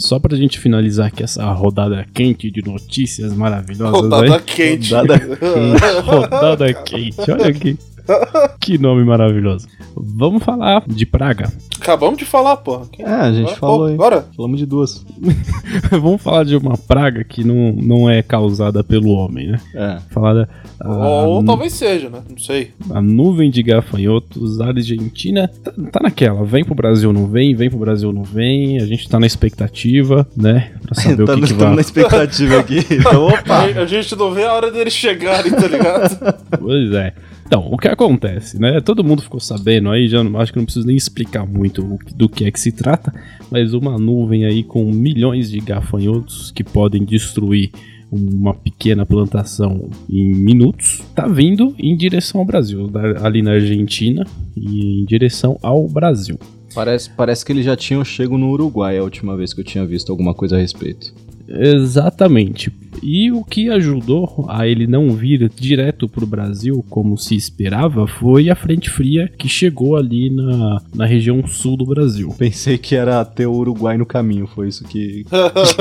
Só 0.01 0.19
pra 0.19 0.35
gente 0.35 0.59
finalizar 0.59 1.09
aqui 1.09 1.23
essa 1.23 1.45
rodada 1.53 2.07
quente 2.15 2.51
de 2.51 2.63
notícias 2.63 3.35
maravilhosas 3.35 4.01
Rodada 4.01 4.37
aí. 4.37 4.43
quente. 4.43 4.95
Rodada 4.95 5.19
quente. 5.19 6.01
Rodada 6.05 6.75
quente, 6.75 7.31
olha 7.31 7.47
aqui. 7.49 7.79
Que 8.61 8.77
nome 8.79 9.05
maravilhoso. 9.05 9.67
Vamos 9.97 10.43
falar 10.43 10.83
de 10.87 11.05
praga. 11.07 11.51
Acabamos 11.81 12.19
de 12.19 12.25
falar, 12.25 12.57
porra. 12.59 12.87
Quem- 12.93 13.05
É, 13.07 13.09
a 13.09 13.33
gente 13.33 13.43
Agora, 13.47 13.57
falou 13.57 13.79
pô, 13.79 13.85
aí. 13.87 13.95
Agora? 13.95 14.27
Falamos 14.37 14.59
de 14.59 14.67
duas. 14.67 15.05
Vamos 15.91 16.23
falar 16.23 16.45
de 16.45 16.57
uma 16.57 16.77
praga 16.77 17.25
que 17.25 17.43
não, 17.43 17.73
não 17.73 18.09
é 18.11 18.23
causada 18.23 18.85
pelo 18.85 19.11
homem, 19.11 19.49
né? 19.49 19.61
É. 19.75 19.99
Falar 20.13 20.35
da 20.35 20.49
a, 20.79 20.89
Ou 21.27 21.45
talvez 21.45 21.73
seja, 21.75 22.09
né? 22.09 22.21
Não 22.29 22.39
sei. 22.39 22.71
a 22.91 23.01
nuvem 23.03 23.51
de 23.51 23.63
gafanhotos, 23.63 24.61
a 24.61 24.67
Argentina 24.69 25.49
tá, 25.49 25.73
tá 25.93 26.01
naquela. 26.03 26.45
Vem 26.45 26.65
pro 26.65 26.75
Brasil, 26.75 27.13
não 27.13 27.27
vem, 27.27 27.55
vem 27.55 27.69
pro 27.71 27.79
Brasil, 27.79 28.13
não 28.13 28.23
vem. 28.25 28.79
A 28.81 28.87
gente 28.87 29.09
tá 29.09 29.19
na 29.21 29.27
expectativa, 29.27 30.27
né? 30.37 30.73
Pra 30.83 30.95
saber 30.95 31.25
Tá 31.27 31.33
o 31.33 31.37
que, 31.37 31.41
que 31.43 31.53
estamos 31.53 31.65
vai. 31.65 31.75
na 31.75 31.81
expectativa 31.81 32.59
aqui. 32.61 32.87
Então, 32.91 33.27
opa. 33.27 33.55
A, 33.55 33.65
a 33.83 33.87
gente 33.87 34.15
não 34.17 34.33
vê 34.33 34.45
a 34.45 34.53
hora 34.55 34.71
deles 34.71 34.93
chegarem, 34.93 35.51
tá 35.53 35.67
ligado? 35.67 36.35
Pois 36.59 36.93
é. 36.93 37.13
Então, 37.51 37.67
o 37.69 37.77
que 37.77 37.89
acontece, 37.89 38.61
né? 38.61 38.81
Todo 38.81 39.03
mundo 39.03 39.23
ficou 39.23 39.41
sabendo 39.41 39.91
aí, 39.91 40.07
já 40.07 40.23
não, 40.23 40.39
acho 40.39 40.53
que 40.53 40.59
não 40.61 40.65
preciso 40.65 40.87
nem 40.87 40.95
explicar 40.95 41.45
muito 41.45 41.99
do 42.15 42.29
que 42.29 42.45
é 42.45 42.51
que 42.53 42.61
se 42.61 42.71
trata, 42.71 43.13
mas 43.51 43.75
uma 43.75 43.99
nuvem 43.99 44.45
aí 44.45 44.63
com 44.63 44.85
milhões 44.85 45.51
de 45.51 45.59
gafanhotos 45.59 46.53
que 46.53 46.63
podem 46.63 47.05
destruir 47.05 47.73
uma 48.09 48.55
pequena 48.55 49.05
plantação 49.05 49.91
em 50.09 50.33
minutos, 50.33 51.03
tá 51.13 51.27
vindo 51.27 51.75
em 51.77 51.97
direção 51.97 52.41
ao 52.41 52.47
Brasil, 52.47 52.89
ali 53.21 53.43
na 53.43 53.55
Argentina 53.55 54.25
e 54.57 55.01
em 55.01 55.05
direção 55.05 55.59
ao 55.61 55.89
Brasil. 55.89 56.39
Parece, 56.73 57.11
parece 57.11 57.45
que 57.45 57.51
eles 57.51 57.65
já 57.65 57.77
tinham 57.77 58.05
chego 58.05 58.39
no 58.39 58.49
Uruguai 58.51 58.97
a 58.97 59.03
última 59.03 59.37
vez 59.37 59.53
que 59.53 59.61
eu 59.61 59.65
tinha 59.65 59.85
visto 59.85 60.11
alguma 60.11 60.35
coisa 60.35 60.57
a 60.57 60.61
respeito. 60.61 61.13
Exatamente. 61.51 62.73
E 63.03 63.33
o 63.33 63.45
que 63.45 63.71
ajudou 63.71 64.47
a 64.49 64.67
ele 64.67 64.87
não 64.87 65.11
vir 65.11 65.49
direto 65.49 66.09
pro 66.09 66.27
Brasil 66.27 66.85
como 66.89 67.19
se 67.19 67.35
esperava 67.35 68.07
foi 68.07 68.51
a 68.51 68.55
frente 68.55 68.91
fria 68.91 69.27
que 69.27 69.49
chegou 69.49 69.97
ali 69.97 70.31
na, 70.31 70.83
na 70.95 71.07
região 71.07 71.45
sul 71.47 71.77
do 71.77 71.87
Brasil. 71.87 72.35
Pensei 72.39 72.79
que 72.79 72.95
era 72.95 73.25
ter 73.25 73.47
o 73.47 73.53
Uruguai 73.53 73.97
no 73.97 74.07
caminho, 74.07 74.47
foi 74.47 74.69
isso 74.69 74.85
que, 74.85 75.25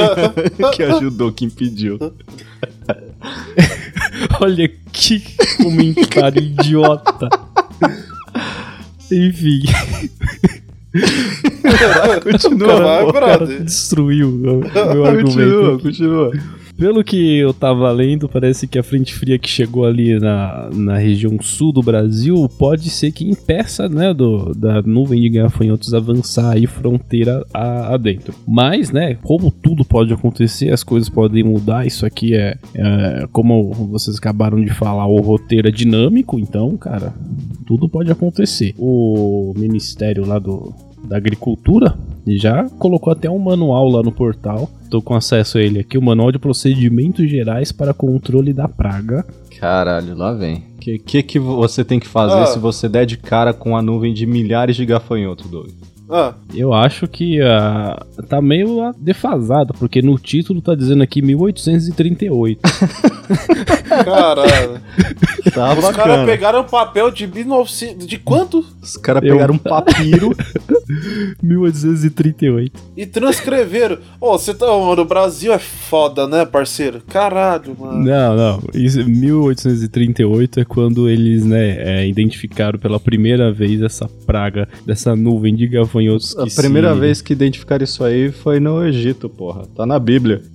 que 0.74 0.84
ajudou, 0.84 1.32
que 1.32 1.46
impediu. 1.46 2.00
Olha 4.42 4.68
que 4.92 5.22
comentário 5.62 6.42
idiota. 6.42 7.30
Enfim, 9.12 9.62
Continua, 12.32 12.82
vai, 12.82 13.12
cara 13.14 13.38
brother. 13.38 13.64
destruiu 13.64 14.32
meu 14.32 14.62
continua, 14.62 15.08
argumento. 15.08 15.80
continua. 15.84 16.32
Pelo 16.78 17.04
que 17.04 17.40
eu 17.40 17.54
tava 17.54 17.92
lendo, 17.92 18.30
parece 18.30 18.66
que 18.66 18.80
a 18.80 18.84
frente 18.84 19.14
fria 19.14 19.38
que 19.38 19.50
chegou 19.50 19.86
ali 19.86 20.18
na, 20.18 20.70
na 20.74 20.98
região 20.98 21.36
sul 21.42 21.74
do 21.74 21.82
Brasil 21.82 22.48
pode 22.58 22.90
ser 22.90 23.12
que 23.12 23.30
impeça, 23.30 23.90
né, 23.90 24.14
do, 24.14 24.54
da 24.56 24.82
nuvem 24.82 25.20
de 25.20 25.28
gafanhotos 25.30 25.94
avançar 25.94 26.52
aí 26.54 26.66
fronteira 26.66 27.46
a- 27.54 27.94
adentro. 27.94 28.34
Mas, 28.48 28.92
né, 28.92 29.16
como 29.16 29.52
tudo 29.52 29.84
pode 29.84 30.14
acontecer, 30.14 30.72
as 30.72 30.82
coisas 30.82 31.10
podem 31.10 31.44
mudar, 31.44 31.86
isso 31.86 32.06
aqui 32.06 32.34
é, 32.34 32.56
é, 32.74 33.28
como 33.34 33.74
vocês 33.74 34.16
acabaram 34.16 34.64
de 34.64 34.74
falar, 34.74 35.06
o 35.06 35.20
roteiro 35.20 35.68
é 35.68 35.72
dinâmico, 35.72 36.40
então, 36.40 36.78
cara, 36.78 37.14
tudo 37.68 37.90
pode 37.90 38.10
acontecer. 38.10 38.74
O 38.78 39.54
ministério 39.58 40.26
lá 40.26 40.40
do, 40.40 40.74
da 41.04 41.18
Agricultura 41.18 41.96
e 42.28 42.38
já 42.38 42.66
colocou 42.78 43.12
até 43.12 43.30
um 43.30 43.40
manual 43.40 43.90
lá 43.90 44.02
no 44.04 44.12
portal. 44.12 44.70
Tô 44.90 45.02
com 45.02 45.16
acesso 45.16 45.58
a 45.58 45.62
ele 45.62 45.80
aqui, 45.80 45.98
o 45.98 46.02
Manual 46.02 46.32
de 46.32 46.40
Procedimentos 46.40 47.30
Gerais 47.30 47.72
para 47.72 47.94
Controle 47.94 48.54
da 48.54 48.68
Praga. 48.68 49.26
Caralho, 49.60 50.16
lá 50.16 50.34
vem. 50.34 50.64
O 50.76 50.80
que, 50.80 50.98
que, 50.98 51.22
que 51.24 51.40
você 51.40 51.84
tem 51.84 52.00
que 52.00 52.08
fazer 52.08 52.40
Ah. 52.42 52.46
se 52.46 52.58
você 52.60 52.88
der 52.88 53.06
de 53.06 53.18
cara 53.18 53.54
com 53.54 53.76
a 53.76 53.82
nuvem 53.82 54.14
de 54.14 54.26
milhares 54.26 54.76
de 54.76 54.86
gafanhotos, 54.86 55.50
Doug? 55.50 55.70
Ah, 56.12 56.34
Eu 56.56 56.74
acho 56.74 57.08
que 57.08 57.40
ah, 57.40 58.04
tá 58.28 58.42
meio 58.42 58.92
defasado, 58.98 59.76
porque 59.78 60.02
no 60.02 60.18
título 60.18 60.60
tá 60.60 60.74
dizendo 60.74 61.04
aqui 61.04 61.22
1838. 61.22 62.62
caralho. 64.04 64.82
Tá 65.54 65.74
Os 65.74 65.90
caras 65.96 66.26
pegaram 66.26 66.64
papel 66.64 67.12
de 67.12 67.28
1900. 67.28 68.08
De 68.08 68.18
quanto? 68.18 68.66
Os 68.82 68.98
caras 68.98 69.22
Eu- 69.24 69.34
pegaram 69.34 69.54
um 69.56 69.58
papiro. 69.60 70.36
1838. 71.42 72.80
E 72.98 73.06
transcreveram. 73.06 73.98
Ô, 74.20 74.38
você 74.38 74.54
tá. 74.54 74.66
Mano, 74.66 75.02
o 75.02 75.06
Brasil 75.06 75.54
é 75.54 75.60
foda, 75.60 76.28
né, 76.28 76.46
parceiro? 76.46 77.02
Caralho, 77.08 77.76
mano. 77.80 78.04
Não, 78.04 78.36
não. 78.36 78.62
Isso, 78.74 79.04
1838 79.08 80.60
é 80.62 80.66
quando 80.66 81.08
eles, 81.10 81.46
né, 81.46 82.02
é, 82.02 82.08
identificaram 82.08 82.80
pela 82.80 83.00
primeira 83.00 83.52
vez 83.52 83.82
essa 83.82 84.08
praga 84.26 84.68
dessa 84.86 85.16
nuvem 85.16 85.56
de 85.56 85.68
gafanhotos. 85.68 86.36
A 86.38 86.46
primeira 86.60 86.94
se- 86.94 87.00
vez 87.00 87.22
que 87.22 87.34
identificaram 87.34 87.84
isso 87.84 88.04
aí 88.04 88.32
foi 88.32 88.60
no 88.60 88.84
Egito, 88.86 89.30
porra. 89.30 89.64
Tá 89.76 89.86
na 89.86 90.00
Bíblia. 90.00 90.42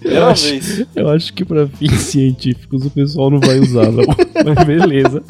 Primeira 0.00 0.26
acho-. 0.28 0.86
Eu 0.96 1.08
acho 1.10 1.32
que 1.32 1.44
pra 1.44 1.66
fins 1.66 1.92
científicos 2.00 2.84
o 2.86 2.90
pessoal 2.90 3.30
não 3.30 3.38
vai 3.40 3.58
usar, 3.60 3.90
não. 3.92 4.04
Mas 4.44 4.66
beleza. 4.66 5.22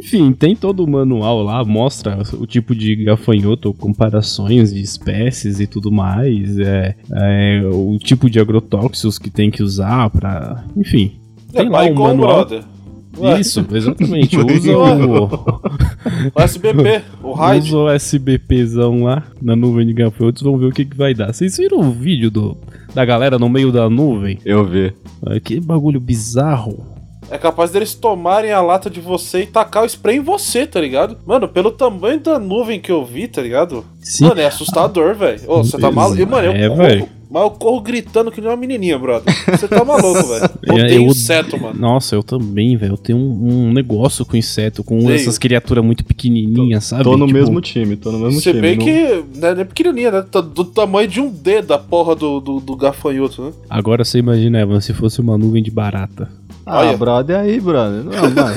Enfim, 0.00 0.32
tem 0.32 0.56
todo 0.56 0.82
o 0.82 0.90
manual 0.90 1.42
lá, 1.42 1.62
mostra 1.64 2.18
o 2.38 2.46
tipo 2.46 2.74
de 2.74 2.96
gafanhoto, 2.96 3.72
comparações 3.74 4.72
de 4.72 4.80
espécies 4.80 5.60
e 5.60 5.66
tudo 5.66 5.92
mais, 5.92 6.58
é, 6.58 6.96
é, 7.12 7.62
o 7.70 7.98
tipo 7.98 8.30
de 8.30 8.40
agrotóxicos 8.40 9.18
que 9.18 9.30
tem 9.30 9.50
que 9.50 9.62
usar 9.62 10.08
pra. 10.10 10.64
Enfim. 10.76 11.12
Tem 11.52 11.66
é 11.66 11.68
lá 11.68 11.78
pai 11.78 11.92
um 11.92 11.94
com 11.94 12.02
manual. 12.04 12.46
brother. 12.46 12.64
Ué, 13.18 13.40
Isso, 13.40 13.66
exatamente. 13.72 14.38
Usa 14.38 14.78
o, 14.78 15.24
O 16.34 16.40
SBP, 16.40 17.02
o 17.22 17.32
Raid. 17.32 17.66
usa 17.66 17.76
o 17.76 17.90
SBPzão 17.90 19.02
lá 19.04 19.24
na 19.42 19.54
nuvem 19.54 19.86
de 19.86 19.92
gafanhotos, 19.92 20.42
vamos 20.42 20.60
ver 20.60 20.66
o 20.66 20.72
que, 20.72 20.84
que 20.84 20.96
vai 20.96 21.12
dar. 21.12 21.32
Vocês 21.34 21.56
viram 21.58 21.80
o 21.80 21.90
vídeo 21.90 22.30
do, 22.30 22.56
da 22.94 23.04
galera 23.04 23.38
no 23.38 23.48
meio 23.48 23.70
da 23.72 23.90
nuvem? 23.90 24.38
Eu 24.44 24.64
vi. 24.64 24.92
Que 25.44 25.60
bagulho 25.60 26.00
bizarro. 26.00 26.99
É 27.30 27.38
capaz 27.38 27.70
deles 27.70 27.94
tomarem 27.94 28.50
a 28.52 28.60
lata 28.60 28.90
de 28.90 29.00
você 29.00 29.42
e 29.42 29.46
tacar 29.46 29.84
o 29.84 29.86
spray 29.86 30.16
em 30.16 30.20
você, 30.20 30.66
tá 30.66 30.80
ligado? 30.80 31.16
Mano, 31.26 31.46
pelo 31.48 31.70
tamanho 31.70 32.18
da 32.20 32.38
nuvem 32.38 32.80
que 32.80 32.90
eu 32.90 33.04
vi, 33.04 33.28
tá 33.28 33.40
ligado? 33.40 33.84
Sim. 34.00 34.24
Mano, 34.24 34.40
é 34.40 34.46
assustador, 34.46 35.14
velho. 35.14 35.40
Ô, 35.46 35.62
você 35.62 35.78
tá 35.78 35.90
maluco? 35.90 36.26
Mano, 36.26 36.48
eu 36.48 36.52
É, 36.52 36.68
corro, 36.68 36.82
velho. 36.82 37.08
mas 37.30 37.42
eu 37.44 37.50
corro 37.52 37.80
gritando 37.82 38.32
que 38.32 38.40
nem 38.40 38.50
uma 38.50 38.56
menininha, 38.56 38.98
brother. 38.98 39.32
Você 39.46 39.68
tá 39.68 39.84
maluco, 39.84 40.22
velho. 40.26 40.50
Eu- 40.90 41.02
inseto, 41.02 41.56
mano. 41.60 41.78
Nossa, 41.78 42.16
eu 42.16 42.22
também, 42.22 42.76
velho. 42.76 42.94
Eu 42.94 42.96
tenho 42.96 43.18
um, 43.18 43.68
um 43.68 43.72
negócio 43.72 44.24
com 44.26 44.36
inseto, 44.36 44.82
com 44.82 44.98
Tenho. 44.98 45.12
essas 45.12 45.38
criaturas 45.38 45.84
muito 45.84 46.04
pequenininhas, 46.04 46.84
sabe? 46.86 47.04
Tô 47.04 47.16
no 47.16 47.26
Tipo, 47.26 47.38
mesmo 47.38 47.60
time, 47.60 47.94
tô 47.96 48.10
no 48.10 48.18
mesmo 48.18 48.40
Se 48.40 48.50
time. 48.50 48.60
bem 48.60 48.76
não- 48.76 48.84
que 48.84 49.38
né, 49.38 49.54
não 49.54 49.60
é 49.60 49.64
pequenininha, 49.64 50.10
né? 50.10 50.24
Tá 50.28 50.40
Do 50.40 50.64
tamanho 50.64 51.06
de 51.06 51.20
um 51.20 51.30
dedo 51.30 51.72
a 51.74 51.78
porra 51.78 52.16
do, 52.16 52.40
do, 52.40 52.58
do 52.60 52.74
gafanhoto, 52.76 53.42
né? 53.42 53.52
Agora 53.68 54.04
você 54.04 54.18
imagina, 54.18 54.60
Evan, 54.60 54.80
se 54.80 54.92
fosse 54.92 55.20
uma 55.20 55.38
nuvem 55.38 55.62
de 55.62 55.70
barata. 55.70 56.28
Ah, 56.72 56.78
Olha. 56.78 56.96
brother, 56.96 57.36
aí, 57.38 57.58
brother. 57.60 58.04
Não, 58.04 58.12
mano. 58.30 58.54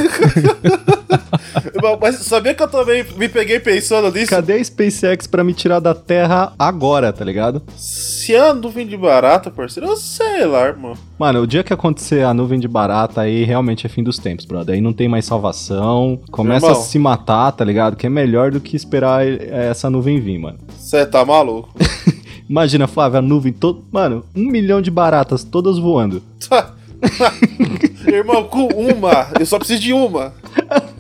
Mas 2.00 2.15
sabia 2.17 2.53
que 2.53 2.62
eu 2.62 2.67
também 2.67 3.03
me 3.17 3.27
peguei 3.27 3.60
pensando 3.60 4.12
nisso? 4.12 4.29
Cadê 4.29 4.53
a 4.53 4.63
SpaceX 4.63 5.25
pra 5.27 5.43
me 5.43 5.53
tirar 5.53 5.79
da 5.79 5.93
Terra 5.96 6.53
agora, 6.58 7.12
tá 7.12 7.25
ligado? 7.25 7.62
Se 7.75 8.36
a 8.36 8.53
nuvem 8.53 8.86
de 8.88 8.96
barata, 8.96 9.50
parceiro, 9.50 9.89
eu 9.89 9.98
sei 9.98 10.46
lá, 10.46 10.67
irmão. 10.67 10.93
Mano, 11.17 11.41
o 11.41 11.48
dia 11.48 11.63
que 11.63 11.74
acontecer 11.74 12.24
a 12.24 12.34
nuvem 12.34 12.60
de 12.60 12.67
barata, 12.67 13.22
aí 13.22 13.43
realmente 13.43 13.86
é 13.86 13.89
fim 13.89 14.03
dos 14.03 14.17
tempos, 14.20 14.46
brother. 14.46 14.75
Aí 14.75 14.82
não 14.82 14.93
tem 14.93 15.08
mais 15.08 15.25
salvação. 15.25 16.20
Começa 16.32 16.67
Irmão. 16.67 16.79
a 16.79 16.84
se 16.84 17.00
matar, 17.00 17.51
tá 17.51 17.65
ligado? 17.65 17.96
Que 17.96 18.05
é 18.08 18.10
melhor 18.10 18.51
do 18.51 18.60
que 18.62 18.75
esperar 18.75 19.25
eh, 19.25 19.70
essa 19.72 19.89
nuvem 19.89 20.20
vir, 20.20 20.38
mano. 20.38 20.60
Você 20.77 21.05
tá 21.05 21.25
maluco? 21.25 21.70
Imagina, 22.50 22.88
Flávio, 22.88 23.20
a 23.20 23.22
nuvem 23.22 23.51
toda. 23.51 23.79
Mano, 23.91 24.24
um 24.36 24.46
milhão 24.50 24.82
de 24.82 24.91
baratas 24.91 25.43
todas 25.43 25.77
voando. 25.79 26.22
Irmão, 28.07 28.43
com 28.45 28.67
uma, 28.67 29.29
eu 29.39 29.45
só 29.45 29.57
preciso 29.57 29.81
de 29.81 29.93
uma. 29.93 30.33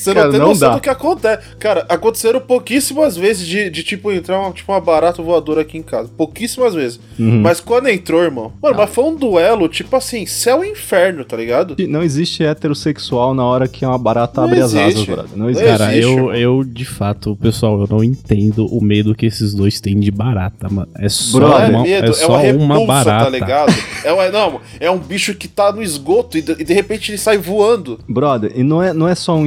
Você 0.00 0.10
não 0.10 0.20
Cara, 0.22 0.30
tem 0.30 0.40
não 0.40 0.48
noção 0.48 0.70
dá. 0.70 0.74
do 0.76 0.80
que 0.80 0.88
acontece. 0.88 1.42
Cara, 1.58 1.84
aconteceram 1.88 2.40
pouquíssimas 2.40 3.16
vezes 3.16 3.46
de, 3.46 3.68
de 3.68 3.82
tipo, 3.82 4.10
entrar 4.10 4.40
uma, 4.40 4.50
tipo, 4.52 4.72
uma 4.72 4.80
barata 4.80 5.22
voadora 5.22 5.60
aqui 5.60 5.76
em 5.76 5.82
casa. 5.82 6.10
Pouquíssimas 6.16 6.74
vezes. 6.74 6.98
Uhum. 7.18 7.40
Mas 7.42 7.60
quando 7.60 7.88
entrou, 7.88 8.22
irmão. 8.22 8.52
Mano, 8.62 8.76
mas 8.76 8.90
foi 8.90 9.04
um 9.04 9.14
duelo, 9.16 9.68
tipo 9.68 9.94
assim, 9.96 10.24
céu 10.26 10.64
e 10.64 10.70
inferno, 10.70 11.24
tá 11.24 11.36
ligado? 11.36 11.76
Não 11.88 12.02
existe 12.02 12.42
heterossexual 12.42 13.34
na 13.34 13.44
hora 13.44 13.68
que 13.68 13.84
uma 13.84 13.98
barata 13.98 14.40
Não 14.40 14.48
abre 14.48 14.60
as 14.60 14.74
asas, 14.74 14.86
existe. 14.94 15.06
brother. 15.10 15.30
Não 15.32 15.44
Não 15.44 15.50
existe. 15.50 15.68
Cara, 15.68 15.94
existe, 15.96 16.10
eu, 16.18 16.34
eu, 16.34 16.64
de 16.64 16.84
fato, 16.84 17.36
pessoal, 17.36 17.80
eu 17.80 17.86
não 17.90 18.02
entendo 18.02 18.66
o 18.66 18.82
medo 18.82 19.14
que 19.14 19.26
esses 19.26 19.52
dois 19.54 19.80
têm 19.80 19.98
de 20.00 20.10
barata, 20.10 20.68
mano. 20.70 20.88
É 20.96 21.08
só, 21.08 21.38
Brother, 21.38 21.58
Não 21.58 21.64
é 21.64 21.68
uma, 21.78 21.82
medo, 21.82 22.06
é 22.06 22.10
é, 22.10 22.12
só 22.12 22.26
uma 22.28 22.36
uma, 22.38 22.42
repulsa, 22.74 22.86
barata. 22.86 23.24
tá 23.24 23.30
ligado? 23.30 23.72
É, 24.04 24.12
uma- 24.12 24.28
não, 24.30 24.60
é 24.78 24.90
um 24.90 24.98
bicho 24.98 25.34
que 25.34 25.46
tá 25.48 25.72
no 25.72 25.82
esgoto 25.82 26.38
e 26.38 26.42
de, 26.42 26.52
e 26.52 26.64
de 26.64 26.72
repente 26.72 27.10
ele 27.10 27.18
sai 27.18 27.36
voando. 27.38 27.98
Brother, 28.08 28.52
e 28.54 28.62
não 28.62 28.82
é, 28.82 28.92
não 28.92 29.08
é 29.08 29.14
só 29.14 29.34
um 29.36 29.46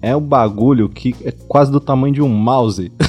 É 0.00 0.14
um 0.16 0.20
bagulho 0.20 0.88
que 0.88 1.14
é 1.24 1.32
quase 1.48 1.70
do 1.72 1.80
tamanho 1.80 2.14
de 2.14 2.22
um 2.22 2.28
mouse. 2.28 2.90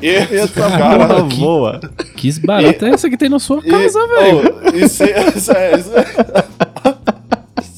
E, 0.00 0.08
Essa 0.08 0.68
cara, 0.70 1.06
porra 1.06 1.28
que- 1.28 1.36
voa. 1.38 1.80
Que 2.16 2.40
barata 2.40 2.86
é 2.88 2.90
essa 2.94 3.10
que 3.10 3.16
tem 3.16 3.28
na 3.28 3.38
sua 3.38 3.58
e- 3.58 3.68
casa, 3.70 4.04
velho? 4.08 4.54
oh, 4.64 4.76
isso, 4.76 5.02
é- 5.04 5.28
isso 5.36 5.52
é- 5.52 5.78
isso 5.78 5.90
é- 5.94 6.44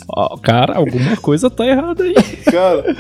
Ó, 0.09 0.37
Cara, 0.39 0.77
alguma 0.77 1.17
coisa 1.17 1.51
tá 1.51 1.67
errada 1.67 2.05
aí. 2.05 2.15
Cara, 2.45 2.97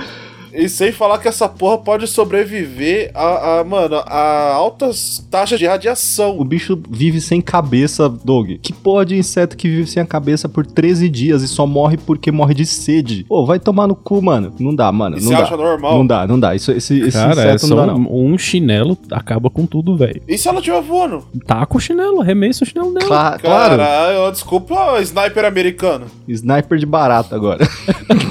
e 0.54 0.68
sem 0.68 0.92
falar 0.92 1.18
que 1.18 1.26
essa 1.28 1.48
porra 1.48 1.78
pode 1.78 2.06
sobreviver 2.06 3.10
a, 3.14 3.60
a, 3.60 3.64
mano, 3.64 3.96
a 4.06 4.52
altas 4.54 5.26
taxas 5.30 5.58
de 5.58 5.66
radiação. 5.66 6.38
O 6.38 6.44
bicho 6.44 6.80
vive 6.88 7.20
sem 7.20 7.40
cabeça, 7.40 8.08
Doug. 8.08 8.52
Que 8.62 8.72
porra 8.72 9.04
de 9.04 9.16
inseto 9.16 9.56
que 9.56 9.68
vive 9.68 9.86
sem 9.88 10.02
a 10.02 10.06
cabeça 10.06 10.48
por 10.48 10.64
13 10.64 11.08
dias 11.08 11.42
e 11.42 11.48
só 11.48 11.66
morre 11.66 11.96
porque 11.96 12.30
morre 12.30 12.54
de 12.54 12.64
sede? 12.66 13.24
Pô, 13.28 13.44
vai 13.44 13.58
tomar 13.58 13.86
no 13.86 13.94
cu, 13.96 14.22
mano. 14.22 14.52
Não 14.58 14.74
dá, 14.74 14.90
mano. 14.92 15.16
E 15.18 15.20
não 15.20 15.28
você 15.28 15.34
dá. 15.34 15.42
acha 15.42 15.56
normal? 15.56 15.98
Não 15.98 16.06
dá, 16.06 16.26
não 16.26 16.38
dá. 16.40 16.54
Isso, 16.54 16.70
esse 16.72 17.00
esse 17.00 17.12
Cara, 17.18 17.40
é 17.42 17.44
inseto 17.54 17.66
só 17.66 17.74
não 17.74 17.86
dá, 17.86 17.92
não. 17.92 18.14
um, 18.14 18.38
chinelo 18.38 18.96
acaba 19.10 19.50
com 19.50 19.66
tudo, 19.66 19.96
velho. 19.96 20.22
E 20.28 20.38
se 20.38 20.48
ela 20.48 20.58
estiver 20.58 20.80
voando? 20.80 21.24
Taca 21.46 21.76
o 21.76 21.80
chinelo, 21.80 22.20
arremessa 22.20 22.64
o 22.64 22.66
chinelo 22.66 22.92
dela. 22.94 23.06
Cla- 23.06 23.38
claro. 23.38 23.76
Caralho, 23.78 24.30
desculpa, 24.32 25.00
sniper 25.02 25.44
americano. 25.44 26.06
Sniper 26.28 26.78
de 26.78 26.86
barata 26.86 27.34
agora. 27.34 27.66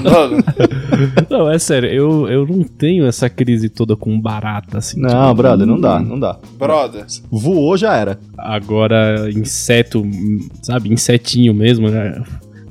Mano, 0.02 0.42
Não, 1.28 1.50
é 1.50 1.58
sério, 1.58 1.88
eu, 1.88 2.13
eu 2.28 2.46
não 2.46 2.62
tenho 2.62 3.06
essa 3.06 3.28
crise 3.28 3.68
toda 3.68 3.96
com 3.96 4.18
barata, 4.20 4.78
assim. 4.78 5.00
Não, 5.00 5.08
tipo, 5.30 5.34
brother, 5.34 5.66
não 5.66 5.80
dá, 5.80 6.00
não 6.00 6.18
dá. 6.18 6.36
brother. 6.58 7.04
Voou 7.30 7.76
já 7.76 7.94
era. 7.96 8.18
Agora, 8.38 9.30
inseto, 9.30 10.02
sabe, 10.62 10.92
insetinho 10.92 11.52
mesmo, 11.54 11.88
né? 11.90 12.22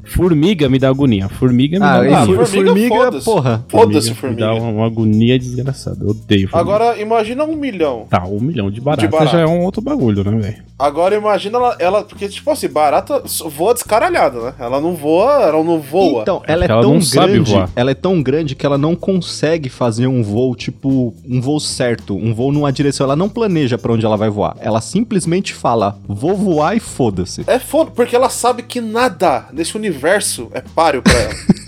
Formiga 0.05 0.67
me 0.69 0.77
dá 0.77 0.89
agonia. 0.89 1.29
Formiga 1.29 1.79
me 1.79 1.85
Ah, 1.85 1.89
dá 2.03 2.19
agonia. 2.21 2.25
for- 2.25 2.45
formiga, 2.45 2.65
formiga, 2.67 2.95
foda-se. 2.95 3.25
porra. 3.25 3.65
Foda-se, 3.69 4.09
Me 4.09 4.15
formiga. 4.15 4.41
dá 4.45 4.53
uma, 4.53 4.67
uma 4.69 4.85
agonia 4.85 5.39
desgraçada. 5.39 5.97
Eu 6.03 6.09
odeio 6.09 6.47
formiga. 6.49 6.59
Agora, 6.59 6.99
imagina 7.01 7.43
um 7.45 7.55
milhão. 7.55 8.05
Tá, 8.09 8.23
um 8.27 8.39
milhão 8.39 8.69
de 8.69 8.79
barata, 8.81 9.07
barata. 9.07 9.31
já 9.31 9.39
é 9.39 9.47
um 9.47 9.61
outro 9.63 9.81
bagulho, 9.81 10.23
né, 10.23 10.37
velho? 10.37 10.57
Agora 10.83 11.15
imagina 11.15 11.57
ela, 11.57 11.75
ela- 11.79 12.03
porque 12.03 12.27
tipo 12.27 12.51
assim, 12.51 12.67
barata 12.67 13.23
voa 13.45 13.73
descaralhada, 13.73 14.39
né? 14.41 14.53
Ela 14.59 14.81
não 14.81 14.93
voa, 14.95 15.41
ela 15.43 15.63
não 15.63 15.79
voa. 15.79 16.21
Então, 16.23 16.41
ela 16.45 16.65
é 16.65 16.69
ela 16.69 16.81
tão 16.81 16.93
não 16.95 17.01
sabe 17.01 17.33
grande, 17.33 17.51
voar. 17.53 17.69
ela 17.73 17.91
é 17.91 17.93
tão 17.93 18.21
grande 18.21 18.53
que 18.53 18.65
ela 18.65 18.77
não 18.77 18.93
consegue 18.95 19.69
fazer 19.69 20.07
um 20.07 20.21
voo 20.21 20.53
tipo 20.55 21.13
um 21.25 21.39
voo 21.39 21.59
certo, 21.59 22.17
um 22.17 22.33
voo 22.33 22.51
numa 22.51 22.71
direção. 22.73 23.05
Ela 23.05 23.15
não 23.15 23.29
planeja 23.29 23.77
pra 23.77 23.93
onde 23.93 24.05
ela 24.05 24.17
vai 24.17 24.29
voar. 24.29 24.57
Ela 24.59 24.81
simplesmente 24.81 25.53
fala: 25.53 25.97
"Vou 26.05 26.35
voar 26.35 26.75
e 26.75 26.81
foda-se". 26.81 27.43
É 27.47 27.59
foda, 27.59 27.91
porque 27.91 28.15
ela 28.15 28.27
sabe 28.29 28.61
que 28.63 28.81
nada 28.81 29.45
nesse 29.53 29.77
universo 29.77 30.49
é 30.53 30.59
páreo 30.61 31.01
pra 31.01 31.13
ela. 31.13 31.33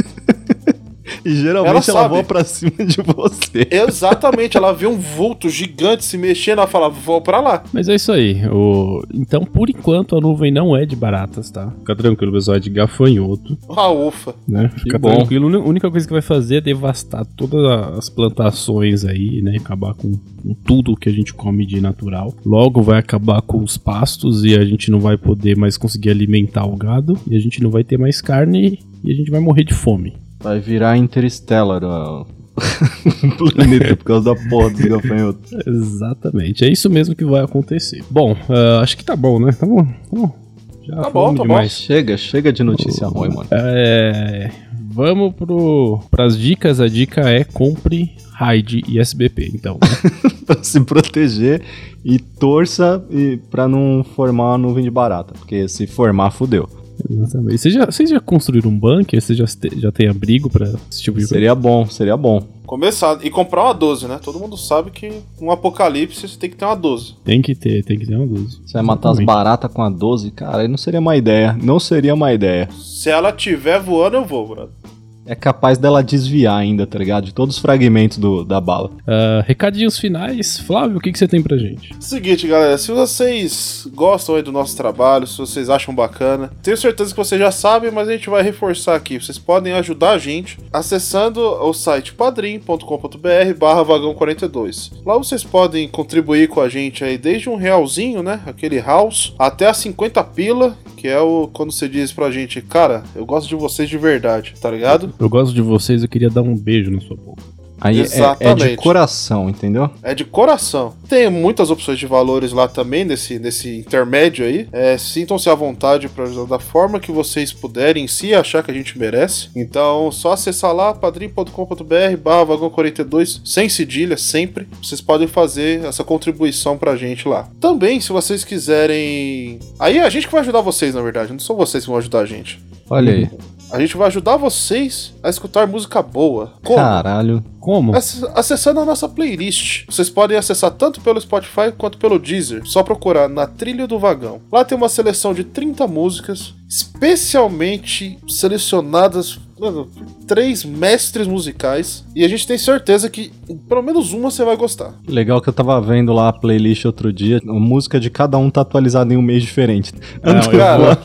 E 1.26 1.36
geralmente 1.36 1.70
Ela 1.70 1.70
ela, 1.78 1.82
sabe. 1.82 2.10
voa 2.14 2.24
pra 2.24 2.44
cima 2.44 2.72
de 2.86 3.02
você. 3.02 3.68
Exatamente, 3.72 4.56
ela 4.58 4.72
vê 4.72 4.86
um 4.86 4.96
vulto 4.98 5.50
gigante 5.50 6.06
se 6.06 6.18
mexendo, 6.18 6.60
ela 6.60 6.68
fala, 6.68 6.88
vou 6.90 7.20
pra 7.20 7.40
lá. 7.42 7.64
Mas 7.74 7.90
é 7.90 7.96
isso 7.96 8.12
aí. 8.12 8.46
O... 8.48 9.02
Então, 9.14 9.44
por 9.44 9.70
enquanto, 9.70 10.16
a 10.16 10.22
nuvem 10.22 10.52
não 10.52 10.76
é 10.78 10.86
de 10.86 10.96
baratas, 10.96 11.50
tá? 11.50 11.72
Fica 11.80 11.96
tranquilo, 11.96 12.32
pessoal, 12.32 12.58
é 12.58 12.60
de 12.60 12.70
gafanhoto, 12.70 13.58
Ah, 13.70 13.90
ufa. 13.90 14.36
né? 14.48 14.70
Fica 14.78 15.00
bom. 15.00 15.16
tranquilo. 15.16 15.54
A 15.58 15.60
única 15.68 15.90
coisa 15.90 16.06
que 16.06 16.14
vai 16.14 16.22
fazer 16.22 16.58
é 16.58 16.62
devastar 16.62 17.26
todas 17.36 17.66
as 17.98 18.10
plantações 18.10 19.04
aí, 19.04 19.42
né? 19.42 19.58
Acabar 19.58 19.94
com, 19.96 20.12
com 20.12 20.54
tudo 20.66 20.96
que 20.96 21.10
a 21.10 21.12
gente 21.12 21.34
come 21.34 21.66
de 21.66 21.82
natural. 21.82 22.34
Logo 22.46 22.82
vai 22.84 23.00
acabar 23.00 23.42
com 23.42 23.64
os 23.64 23.78
pastos 23.78 24.44
e 24.44 24.56
a 24.56 24.64
gente 24.64 24.92
não 24.92 25.00
vai 25.00 25.18
poder 25.18 25.58
mais 25.58 25.76
conseguir 25.78 26.12
alimentar 26.12 26.66
o 26.66 26.76
gado. 26.76 27.18
E 27.30 27.36
a 27.36 27.40
gente 27.40 27.64
não 27.64 27.72
vai 27.72 27.84
ter 27.84 27.98
mais 27.98 28.22
carne 28.22 28.80
e 29.04 29.12
a 29.12 29.16
gente 29.16 29.32
vai 29.32 29.40
morrer 29.40 29.64
de 29.64 29.74
fome. 29.74 30.14
Vai 30.46 30.60
virar 30.60 30.96
Interstellar, 30.96 31.84
ó. 31.84 32.24
planeta 33.52 33.98
por 33.98 34.04
causa 34.04 34.26
da 34.26 34.36
porra 34.48 34.70
dos 34.70 34.80
gafanhotos. 34.80 35.52
Exatamente, 35.66 36.64
é 36.64 36.70
isso 36.70 36.88
mesmo 36.88 37.16
que 37.16 37.26
vai 37.26 37.44
acontecer. 37.44 38.04
Bom, 38.12 38.34
uh, 38.34 38.80
acho 38.80 38.96
que 38.96 39.04
tá 39.04 39.16
bom, 39.16 39.40
né? 39.40 39.52
Tá 39.52 39.66
bom, 39.66 39.84
tá 39.84 39.94
bom. 40.12 40.36
Já 40.84 40.96
tá 40.98 41.10
bom, 41.10 41.34
tá 41.34 41.42
demais. 41.42 41.72
bom. 41.72 41.88
Chega, 41.88 42.16
chega 42.16 42.54
de 42.54 42.62
notícia 42.62 43.08
ruim, 43.08 43.30
mano. 43.30 43.48
É, 43.50 44.52
vamos 44.92 45.34
pro, 45.34 46.00
pras 46.12 46.38
dicas. 46.38 46.80
A 46.80 46.88
dica 46.88 47.22
é 47.22 47.44
compre 47.44 48.12
RAID 48.34 48.84
e 48.88 49.00
SBP, 49.00 49.52
então. 49.52 49.80
Né? 49.82 50.30
pra 50.46 50.64
se 50.64 50.80
proteger 50.82 51.64
e 52.04 52.20
torça 52.20 53.04
e 53.10 53.40
pra 53.50 53.68
não 53.68 54.06
formar 54.16 54.50
uma 54.50 54.58
nuvem 54.60 54.84
de 54.84 54.92
barata, 54.92 55.34
porque 55.34 55.68
se 55.68 55.88
formar, 55.88 56.30
fudeu. 56.30 56.85
Exatamente. 57.10 57.58
Vocês 57.58 57.74
já, 57.74 57.86
vocês 57.86 58.10
já 58.10 58.20
construíram 58.20 58.70
um 58.70 58.78
bunker? 58.78 59.22
Vocês 59.22 59.38
já, 59.38 59.46
já 59.78 59.92
tem 59.92 60.08
abrigo 60.08 60.50
pra 60.50 60.74
esse 60.90 61.02
tipo 61.02 61.18
de 61.18 61.28
Seria 61.28 61.56
bom, 61.56 61.86
seria 61.88 62.18
bom. 62.18 62.42
Começar. 62.66 63.20
E 63.24 63.30
comprar 63.30 63.64
uma 63.64 63.74
12, 63.74 64.08
né? 64.08 64.20
Todo 64.24 64.40
mundo 64.40 64.58
sabe 64.58 64.90
que 64.92 65.12
um 65.40 65.52
apocalipse 65.52 66.28
você 66.28 66.38
tem 66.38 66.50
que 66.50 66.56
ter 66.56 66.66
uma 66.66 66.76
12. 66.76 67.16
Tem 67.24 67.42
que 67.42 67.54
ter, 67.54 67.84
tem 67.84 68.00
que 68.00 68.06
ter 68.06 68.16
uma 68.16 68.26
12. 68.26 68.62
Você 68.66 68.74
vai 68.74 68.82
matar 68.82 69.12
as 69.12 69.20
baratas 69.20 69.72
com 69.72 69.82
a 69.82 69.90
12? 69.90 70.32
Cara, 70.32 70.64
aí 70.64 70.68
não 70.68 70.78
seria 70.78 71.00
uma 71.00 71.16
ideia. 71.16 71.58
Não 71.62 71.80
seria 71.80 72.14
uma 72.14 72.34
ideia. 72.34 72.70
Se 72.72 73.10
ela 73.10 73.32
tiver 73.32 73.80
voando, 73.80 74.18
eu 74.18 74.26
vou, 74.26 74.48
brother 74.48 74.95
é 75.26 75.36
capaz 75.36 75.78
dela 75.78 76.04
desviar 76.04 76.58
ainda, 76.58 76.86
tá 76.86 77.00
ligado? 77.00 77.26
De 77.26 77.34
todos 77.34 77.56
os 77.56 77.62
fragmentos 77.62 78.18
do, 78.18 78.44
da 78.44 78.62
bala. 78.62 78.90
Uh, 78.90 79.44
recadinhos 79.46 79.98
finais. 79.98 80.60
Flávio, 80.60 80.98
o 80.98 81.02
que, 81.02 81.12
que 81.12 81.18
você 81.18 81.28
tem 81.28 81.42
pra 81.42 81.58
gente? 81.58 81.96
Seguinte, 82.00 82.48
galera, 82.48 82.78
se 82.78 82.92
vocês 82.92 83.88
gostam 83.94 84.36
aí 84.36 84.44
do 84.44 84.52
nosso 84.52 84.78
trabalho, 84.78 85.26
se 85.26 85.38
vocês 85.38 85.70
acham 85.70 85.94
bacana, 85.94 86.52
tenho 86.62 86.78
certeza 86.78 87.12
que 87.12 87.18
vocês 87.18 87.40
já 87.40 87.52
sabem, 87.52 87.92
mas 87.92 88.08
a 88.08 88.12
gente 88.12 88.30
vai 88.30 88.44
reforçar 88.44 88.96
aqui. 88.96 89.20
Vocês 89.20 89.38
podem 89.38 89.74
ajudar 89.74 90.12
a 90.12 90.18
gente 90.18 90.58
acessando 90.72 91.42
o 91.42 91.74
site 91.74 92.14
padrim.com.br 92.14 93.58
barra 93.58 93.84
vagão 93.84 94.14
42. 94.14 94.92
Lá 95.06 95.18
vocês 95.18 95.44
podem 95.44 95.88
contribuir 95.88 96.48
com 96.48 96.62
a 96.62 96.70
gente 96.70 97.04
aí 97.04 97.18
desde 97.18 97.50
um 97.50 97.56
realzinho, 97.56 98.22
né? 98.22 98.42
Aquele 98.46 98.80
house, 98.80 99.34
até 99.40 99.68
a 99.68 99.74
50 99.74 100.24
pila, 100.26 100.78
que 100.96 101.08
é 101.08 101.20
o 101.20 101.48
quando 101.52 101.72
você 101.72 101.88
diz 101.88 102.12
pra 102.12 102.32
gente, 102.32 102.62
cara, 102.62 103.04
eu 103.16 103.26
gosto 103.26 103.48
de 103.48 103.56
vocês 103.56 103.90
de 103.90 103.98
verdade, 103.98 104.54
tá 104.60 104.72
ligado? 104.72 105.14
Eu 105.20 105.30
gosto 105.30 105.54
de 105.54 105.62
vocês, 105.62 106.02
eu 106.02 106.10
queria 106.10 106.30
dar 106.30 106.42
um 106.42 106.56
beijo 106.56 106.92
na 106.92 107.02
sua 107.02 107.18
boca. 107.18 107.55
Aí 107.80 108.02
é, 108.02 108.06
é, 108.40 108.54
de 108.54 108.78
coração, 108.78 109.50
entendeu? 109.50 109.90
É 110.02 110.16
de 110.16 110.24
coração. 110.24 110.94
Tem 111.08 111.30
muitas 111.30 111.70
opções 111.70 112.00
de 112.00 112.08
valores 112.08 112.52
lá 112.52 112.68
também, 112.68 113.04
nesse, 113.04 113.38
nesse 113.38 113.78
intermédio 113.80 114.46
aí. 114.46 114.68
É, 114.72 114.98
Sintam-se 114.98 115.50
à 115.50 115.56
vontade 115.56 116.08
para 116.10 116.24
ajudar 116.24 116.58
da 116.58 116.60
forma 116.60 117.00
que 117.00 117.12
vocês 117.12 117.52
puderem, 117.52 118.08
se 118.08 118.34
achar 118.34 118.64
que 118.64 118.72
a 118.72 118.74
gente 118.74 118.98
merece. 118.98 119.50
Então, 119.56 120.12
só 120.12 120.34
acessar 120.34 120.74
lá, 120.74 120.94
padrim.com.br 120.94 122.18
barra 122.22 122.44
vagão 122.44 122.70
42, 122.70 123.42
sem 123.44 123.68
cedilha, 123.70 124.18
sempre. 124.18 124.68
Vocês 124.82 125.02
podem 125.02 125.28
fazer 125.28 125.84
essa 125.84 126.04
contribuição 126.04 126.78
pra 126.78 126.96
gente 126.96 127.28
lá. 127.28 127.50
Também, 127.60 128.00
se 128.00 128.10
vocês 128.10 128.44
quiserem... 128.44 129.60
Aí 129.80 129.98
é 129.98 130.04
a 130.04 130.10
gente 130.10 130.28
que 130.28 130.32
vai 130.32 130.42
ajudar 130.42 130.62
vocês, 130.62 130.96
na 130.96 131.02
verdade. 131.02 131.32
Não 131.32 131.40
são 131.40 131.56
vocês 131.56 131.84
que 131.84 131.90
vão 131.90 132.00
ajudar 132.00 132.20
a 132.20 132.26
gente. 132.26 132.60
Olha 132.90 133.14
aí. 133.14 133.30
A 133.76 133.80
gente 133.80 133.98
vai 133.98 134.08
ajudar 134.08 134.38
vocês 134.38 135.14
a 135.22 135.30
escutar 135.30 135.68
música 135.68 136.02
boa. 136.02 136.54
Como? 136.64 136.80
Caralho. 136.80 137.44
Como? 137.60 137.92
Acessando 138.34 138.80
a 138.80 138.86
nossa 138.86 139.10
playlist. 139.10 139.86
Vocês 139.88 140.10
podem 140.10 140.38
acessar 140.38 140.72
tanto 140.72 141.02
pelo 141.02 141.20
Spotify 141.20 141.74
quanto 141.78 141.98
pelo 141.98 142.18
Deezer. 142.18 142.62
Só 142.64 142.84
procurar 142.84 143.28
na 143.28 143.46
trilha 143.46 143.86
do 143.86 144.00
vagão. 144.00 144.40
Lá 144.50 144.64
tem 144.64 144.78
uma 144.78 144.88
seleção 144.88 145.34
de 145.34 145.44
30 145.44 145.86
músicas, 145.88 146.54
especialmente 146.70 148.18
selecionadas 148.30 149.40
mano, 149.60 149.90
três 150.28 150.64
mestres 150.64 151.28
musicais. 151.28 152.06
E 152.16 152.24
a 152.24 152.28
gente 152.30 152.48
tem 152.48 152.58
certeza 152.58 153.10
que 153.10 153.32
pelo 153.68 153.82
menos 153.82 154.14
uma 154.14 154.32
você 154.32 154.46
vai 154.46 154.56
gostar. 154.56 154.94
Legal 155.08 155.42
que 155.42 155.50
eu 155.50 155.54
tava 155.54 155.80
vendo 155.82 156.14
lá 156.14 156.30
a 156.30 156.34
playlist 156.34 156.86
outro 156.86 157.12
dia. 157.12 157.42
A 157.46 157.54
música 157.54 158.00
de 158.00 158.10
cada 158.10 158.38
um 158.38 158.50
tá 158.50 158.62
atualizada 158.62 159.14
em 159.14 159.18
um 159.18 159.22
mês 159.22 159.44
diferente. 159.44 159.94
Não, 160.24 160.52
cara. 160.58 160.98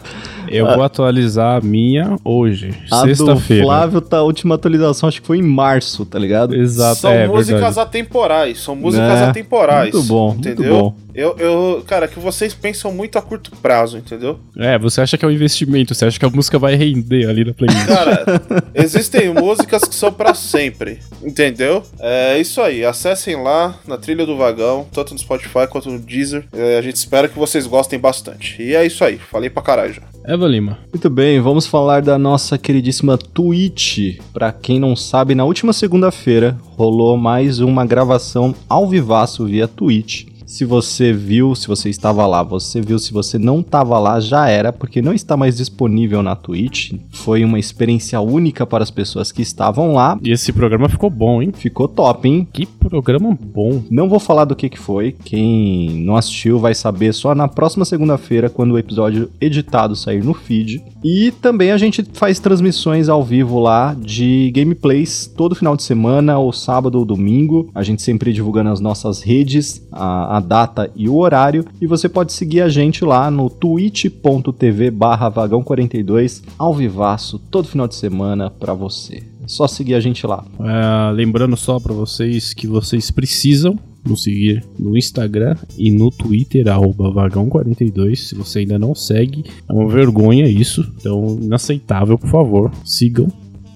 Eu 0.51 0.67
vou 0.67 0.83
atualizar 0.83 1.57
a 1.57 1.61
minha 1.61 2.17
hoje, 2.25 2.75
sexta-feira. 3.03 3.65
Flávio, 3.65 4.01
tá, 4.01 4.19
a 4.19 4.23
última 4.23 4.57
atualização 4.57 5.09
acho 5.09 5.21
que 5.21 5.27
foi 5.27 5.39
em 5.39 5.43
março, 5.43 6.05
tá 6.05 6.19
ligado? 6.19 6.55
Exato. 6.55 7.01
São 7.01 7.11
é, 7.11 7.27
músicas 7.27 7.61
verdade. 7.61 7.81
atemporais, 7.81 8.59
são 8.59 8.75
músicas 8.77 9.19
é, 9.19 9.25
atemporais. 9.25 9.95
Muito 9.95 10.09
bom, 10.09 10.35
entendeu? 10.39 10.73
Muito 10.73 10.83
bom. 10.83 10.95
Eu, 11.21 11.37
eu, 11.39 11.85
cara, 11.87 12.09
que 12.09 12.19
vocês 12.19 12.55
pensam 12.55 12.91
muito 12.95 13.19
a 13.19 13.21
curto 13.21 13.51
prazo, 13.61 13.99
entendeu? 13.99 14.41
É, 14.57 14.79
você 14.79 15.03
acha 15.03 15.19
que 15.19 15.25
é 15.27 15.29
um 15.29 15.31
investimento, 15.31 15.95
você 15.95 16.07
acha 16.07 16.19
que 16.19 16.25
a 16.25 16.31
música 16.31 16.59
vai 16.59 16.77
render 16.77 17.29
ali 17.29 17.45
na 17.45 17.53
playlist. 17.53 17.87
Cara, 17.87 18.25
existem 18.73 19.29
músicas 19.29 19.85
que 19.85 19.95
são 19.95 20.11
para 20.11 20.33
sempre, 20.33 20.99
entendeu? 21.23 21.83
É 21.99 22.41
isso 22.41 22.63
aí, 22.63 22.87
acessem 22.87 23.37
lá 23.37 23.79
na 23.87 23.99
trilha 23.99 24.25
do 24.25 24.35
vagão, 24.35 24.87
tanto 24.91 25.13
no 25.13 25.19
Spotify 25.19 25.67
quanto 25.69 25.91
no 25.91 25.99
Deezer. 25.99 26.47
É, 26.55 26.79
a 26.79 26.81
gente 26.81 26.97
espera 26.97 27.29
que 27.29 27.39
vocês 27.39 27.67
gostem 27.67 27.99
bastante. 27.99 28.57
E 28.63 28.75
é 28.75 28.87
isso 28.87 29.05
aí, 29.05 29.19
falei 29.19 29.51
pra 29.51 29.63
caralho 29.63 29.93
já. 29.93 30.03
Eva 30.25 30.47
Lima. 30.47 30.79
Muito 30.91 31.11
bem, 31.11 31.39
vamos 31.39 31.67
falar 31.67 32.01
da 32.01 32.19
nossa 32.19 32.57
queridíssima 32.57 33.19
Twitch. 33.19 34.19
Pra 34.33 34.53
quem 34.53 34.81
não 34.81 34.97
sabe, 34.97 35.35
na 35.35 35.45
última 35.45 35.75
segunda-feira 35.75 36.57
rolou 36.79 37.19
mais 37.19 37.61
uma 37.61 37.85
gravação 37.85 38.55
ao 38.67 38.89
vivaço 38.89 39.45
via 39.45 39.69
Twitch 39.69 40.30
se 40.51 40.65
você 40.65 41.13
viu, 41.13 41.55
se 41.55 41.69
você 41.69 41.89
estava 41.89 42.27
lá, 42.27 42.43
você 42.43 42.81
viu, 42.81 42.99
se 42.99 43.13
você 43.13 43.39
não 43.39 43.61
estava 43.61 43.97
lá, 44.01 44.19
já 44.19 44.49
era, 44.49 44.73
porque 44.73 45.01
não 45.01 45.15
está 45.15 45.37
mais 45.37 45.57
disponível 45.57 46.25
na 46.25 46.35
Twitch. 46.35 46.93
Foi 47.13 47.45
uma 47.45 47.57
experiência 47.57 48.21
única 48.21 48.67
para 48.67 48.83
as 48.83 48.91
pessoas 48.91 49.31
que 49.31 49.43
estavam 49.43 49.95
lá. 49.95 50.19
E 50.21 50.33
esse 50.33 50.53
programa 50.53 50.89
ficou 50.89 51.09
bom, 51.09 51.41
hein? 51.41 51.53
Ficou 51.55 51.87
top, 51.87 52.29
hein? 52.29 52.49
Que 52.53 52.67
programa 52.67 53.39
bom. 53.41 53.81
Não 53.89 54.09
vou 54.09 54.19
falar 54.19 54.45
do 54.45 54.57
que, 54.57 54.69
que 54.69 54.79
foi. 54.79 55.15
Quem 55.25 56.05
não 56.05 56.17
assistiu 56.17 56.59
vai 56.59 56.75
saber 56.75 57.15
só 57.15 57.33
na 57.33 57.47
próxima 57.47 57.85
segunda-feira, 57.85 58.51
quando 58.51 58.73
o 58.73 58.79
episódio 58.79 59.31
editado 59.41 59.95
sair 59.95 60.25
no 60.25 60.35
feed. 60.35 60.83
E 61.05 61.31
também 61.41 61.71
a 61.71 61.79
gente 61.79 62.05
faz 62.13 62.41
transmissões 62.41 63.09
ao 63.09 63.23
vivo 63.23 63.61
lá 63.61 63.95
de 63.97 64.51
gameplays 64.53 65.29
todo 65.29 65.55
final 65.55 65.77
de 65.77 65.85
semana, 65.85 66.39
ou 66.39 66.53
sábado 66.53 66.99
ou 66.99 67.05
domingo. 67.05 67.71
A 67.73 67.85
gente 67.85 68.03
sempre 68.03 68.33
divulgando 68.33 68.71
as 68.71 68.81
nossas 68.81 69.23
redes, 69.23 69.87
a, 69.93 70.39
a 70.39 70.40
data 70.41 70.91
e 70.95 71.09
o 71.09 71.17
horário. 71.17 71.65
E 71.81 71.87
você 71.87 72.09
pode 72.09 72.33
seguir 72.33 72.61
a 72.61 72.69
gente 72.69 73.05
lá 73.05 73.31
no 73.31 73.49
twitch.tv 73.49 74.91
barra 74.91 75.31
vagão42 75.31 76.43
ao 76.59 76.75
vivaço 76.75 77.39
todo 77.51 77.69
final 77.69 77.87
de 77.87 77.95
semana 77.95 78.51
para 78.51 78.75
você. 78.75 79.23
É 79.43 79.49
só 79.49 79.67
seguir 79.67 79.95
a 79.95 80.01
gente 80.01 80.27
lá. 80.27 80.45
É, 80.61 81.13
lembrando 81.13 81.57
só 81.57 81.79
para 81.79 81.95
vocês 81.95 82.53
que 82.53 82.67
vocês 82.67 83.11
precisam 83.11 83.79
nos 84.05 84.23
seguir 84.23 84.65
no 84.79 84.97
Instagram 84.97 85.57
e 85.77 85.91
no 85.91 86.11
Twitter, 86.11 86.65
vagão42. 86.65 88.17
Se 88.17 88.35
você 88.35 88.61
ainda 88.61 88.79
não 88.79 88.95
segue, 88.95 89.45
é 89.69 89.73
uma 89.73 89.89
vergonha 89.89 90.49
isso. 90.49 90.91
Então, 90.99 91.39
inaceitável, 91.41 92.19
por 92.19 92.31
favor, 92.31 92.73
sigam. 92.85 93.29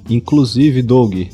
Inclusive, 0.08 0.82
Doug, 0.82 1.26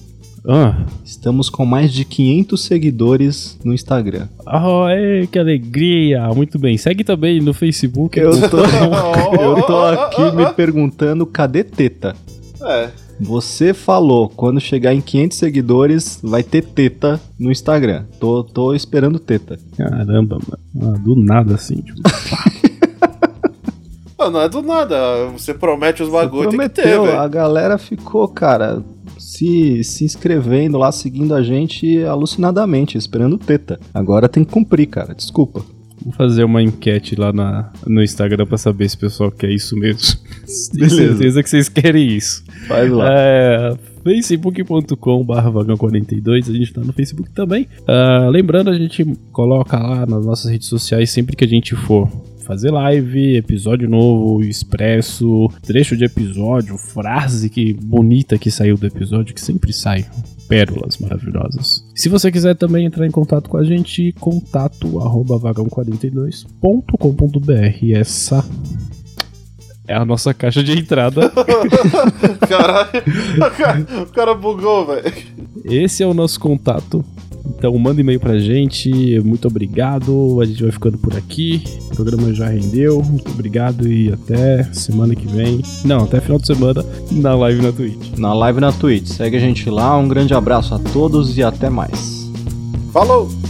ah. 0.47 0.87
Estamos 1.05 1.51
com 1.51 1.65
mais 1.65 1.93
de 1.93 2.05
500 2.05 2.63
seguidores 2.63 3.59
no 3.65 3.75
Instagram. 3.75 4.29
Oh, 4.47 4.89
ei, 4.89 5.27
que 5.27 5.39
alegria! 5.39 6.27
Muito 6.35 6.59
bem. 6.59 6.79
Segue 6.79 7.05
também 7.05 7.41
no 7.41 7.53
Facebook. 7.53 8.19
Eu 8.19 8.31
tô, 8.49 8.59
eu 9.41 9.63
tô 9.63 9.85
aqui 9.85 10.35
me 10.35 10.51
perguntando 10.53 11.27
cadê 11.27 11.65
teta? 11.65 12.15
É. 12.63 12.91
Você 13.21 13.75
falou, 13.75 14.31
quando 14.31 14.61
chegar 14.61 14.95
em 14.95 15.03
500 15.03 15.37
seguidores, 15.37 16.19
vai 16.23 16.43
ter 16.43 16.65
teta 16.65 17.21
no 17.39 17.51
Instagram. 17.51 18.05
Tô, 18.19 18.43
tô 18.43 18.75
esperando 18.75 19.19
teta. 19.19 19.59
Caramba, 19.77 20.39
mano. 20.39 20.95
Ah, 20.95 20.99
do 20.99 21.15
nada 21.15 21.57
assim, 21.57 21.83
tipo. 21.83 22.01
não, 24.19 24.31
não 24.31 24.41
é 24.41 24.49
do 24.49 24.63
nada. 24.63 25.27
Você 25.35 25.53
promete 25.53 26.03
os 26.03 26.09
bagulhos, 26.09 26.51
tem 26.51 26.61
que 26.61 26.69
ter, 26.71 26.99
A 26.99 27.29
galera 27.29 27.77
ficou, 27.77 28.27
cara, 28.27 28.83
se, 29.41 29.83
se 29.85 30.05
inscrevendo 30.05 30.77
lá, 30.77 30.93
seguindo 30.93 31.35
a 31.35 31.43
gente 31.43 32.03
alucinadamente, 32.05 32.99
esperando 32.99 33.39
teta. 33.39 33.81
Agora 33.95 34.29
tem 34.29 34.45
que 34.45 34.53
cumprir, 34.53 34.87
cara. 34.87 35.15
Desculpa. 35.15 35.65
Vou 36.03 36.13
fazer 36.13 36.45
uma 36.45 36.63
enquete 36.63 37.15
lá 37.15 37.33
na, 37.33 37.73
no 37.87 38.03
Instagram 38.03 38.47
pra 38.47 38.59
saber 38.59 38.89
se 38.89 38.97
o 38.97 39.01
pessoal 39.01 39.31
quer 39.31 39.51
isso 39.51 39.77
mesmo. 39.77 40.19
Tenho 40.73 40.91
certeza 40.91 41.43
que 41.43 41.49
vocês 41.49 41.69
querem 41.69 42.09
isso. 42.09 42.43
Faz 42.67 42.91
lá. 42.91 43.07
É, 43.11 43.77
facebook.com 44.03 45.27
vagão42, 45.27 46.49
a 46.49 46.53
gente 46.53 46.73
tá 46.73 46.81
no 46.81 46.93
Facebook 46.93 47.31
também. 47.31 47.67
Uh, 47.81 48.31
lembrando, 48.31 48.71
a 48.71 48.79
gente 48.79 49.05
coloca 49.33 49.79
lá 49.79 50.07
nas 50.07 50.25
nossas 50.25 50.51
redes 50.51 50.69
sociais 50.69 51.11
sempre 51.11 51.37
que 51.37 51.45
a 51.45 51.49
gente 51.49 51.75
for 51.75 52.11
fazer 52.51 52.73
live, 52.73 53.37
episódio 53.37 53.89
novo, 53.89 54.43
expresso, 54.43 55.49
trecho 55.63 55.97
de 55.97 56.05
episódio, 56.05 56.77
frase 56.77 57.49
que 57.49 57.73
bonita 57.75 58.37
que 58.37 58.51
saiu 58.51 58.77
do 58.77 58.89
episódio, 58.89 59.33
que 59.33 59.41
sempre 59.41 59.73
sai. 59.73 60.05
Pérolas 60.49 60.99
maravilhosas. 60.99 61.87
Se 61.95 62.09
você 62.09 62.33
quiser 62.33 62.57
também 62.57 62.87
entrar 62.87 63.07
em 63.07 63.11
contato 63.13 63.49
com 63.49 63.57
a 63.57 63.63
gente, 63.63 64.13
contato 64.19 64.99
arroba 64.99 65.39
vagão42.com.br. 65.39 67.93
Essa 67.95 68.45
É 69.87 69.95
a 69.95 70.05
nossa 70.05 70.35
caixa 70.35 70.65
de 70.65 70.77
entrada. 70.77 71.31
Caralho, 72.49 72.91
o 74.03 74.07
cara 74.07 74.35
bugou, 74.35 74.89
velho. 74.89 75.15
Esse 75.65 76.03
é 76.03 76.07
o 76.07 76.13
nosso 76.13 76.41
contato. 76.41 77.05
Então 77.47 77.77
manda 77.79 78.01
e-mail 78.01 78.21
pra 78.21 78.39
gente. 78.39 79.21
Muito 79.21 79.49
obrigado. 79.49 80.41
A 80.41 80.45
gente 80.45 80.63
vai 80.63 80.73
ficando 80.73 80.99
por 80.99 81.17
aqui. 81.17 81.63
O 81.93 81.97
programa 81.97 82.33
já 82.33 82.49
rendeu. 82.49 83.03
Muito 83.03 83.31
obrigado 83.31 83.87
e 83.87 84.13
até 84.13 84.65
semana 84.73 85.15
que 85.15 85.27
vem. 85.27 85.61
Não, 85.85 86.05
até 86.05 86.21
final 86.21 86.39
de 86.39 86.47
semana 86.47 86.85
na 87.11 87.35
live 87.35 87.63
na 87.63 87.73
Twitch. 87.73 88.19
Na 88.19 88.33
live 88.35 88.61
na 88.61 88.73
Twitch. 88.73 89.09
Segue 89.09 89.37
a 89.37 89.41
gente 89.41 89.69
lá. 89.69 89.97
Um 89.99 90.09
grande 90.09 90.35
abraço 90.35 90.75
a 90.75 90.79
todos 90.79 91.37
e 91.37 91.43
até 91.43 91.69
mais. 91.69 92.31
Falou! 92.93 93.50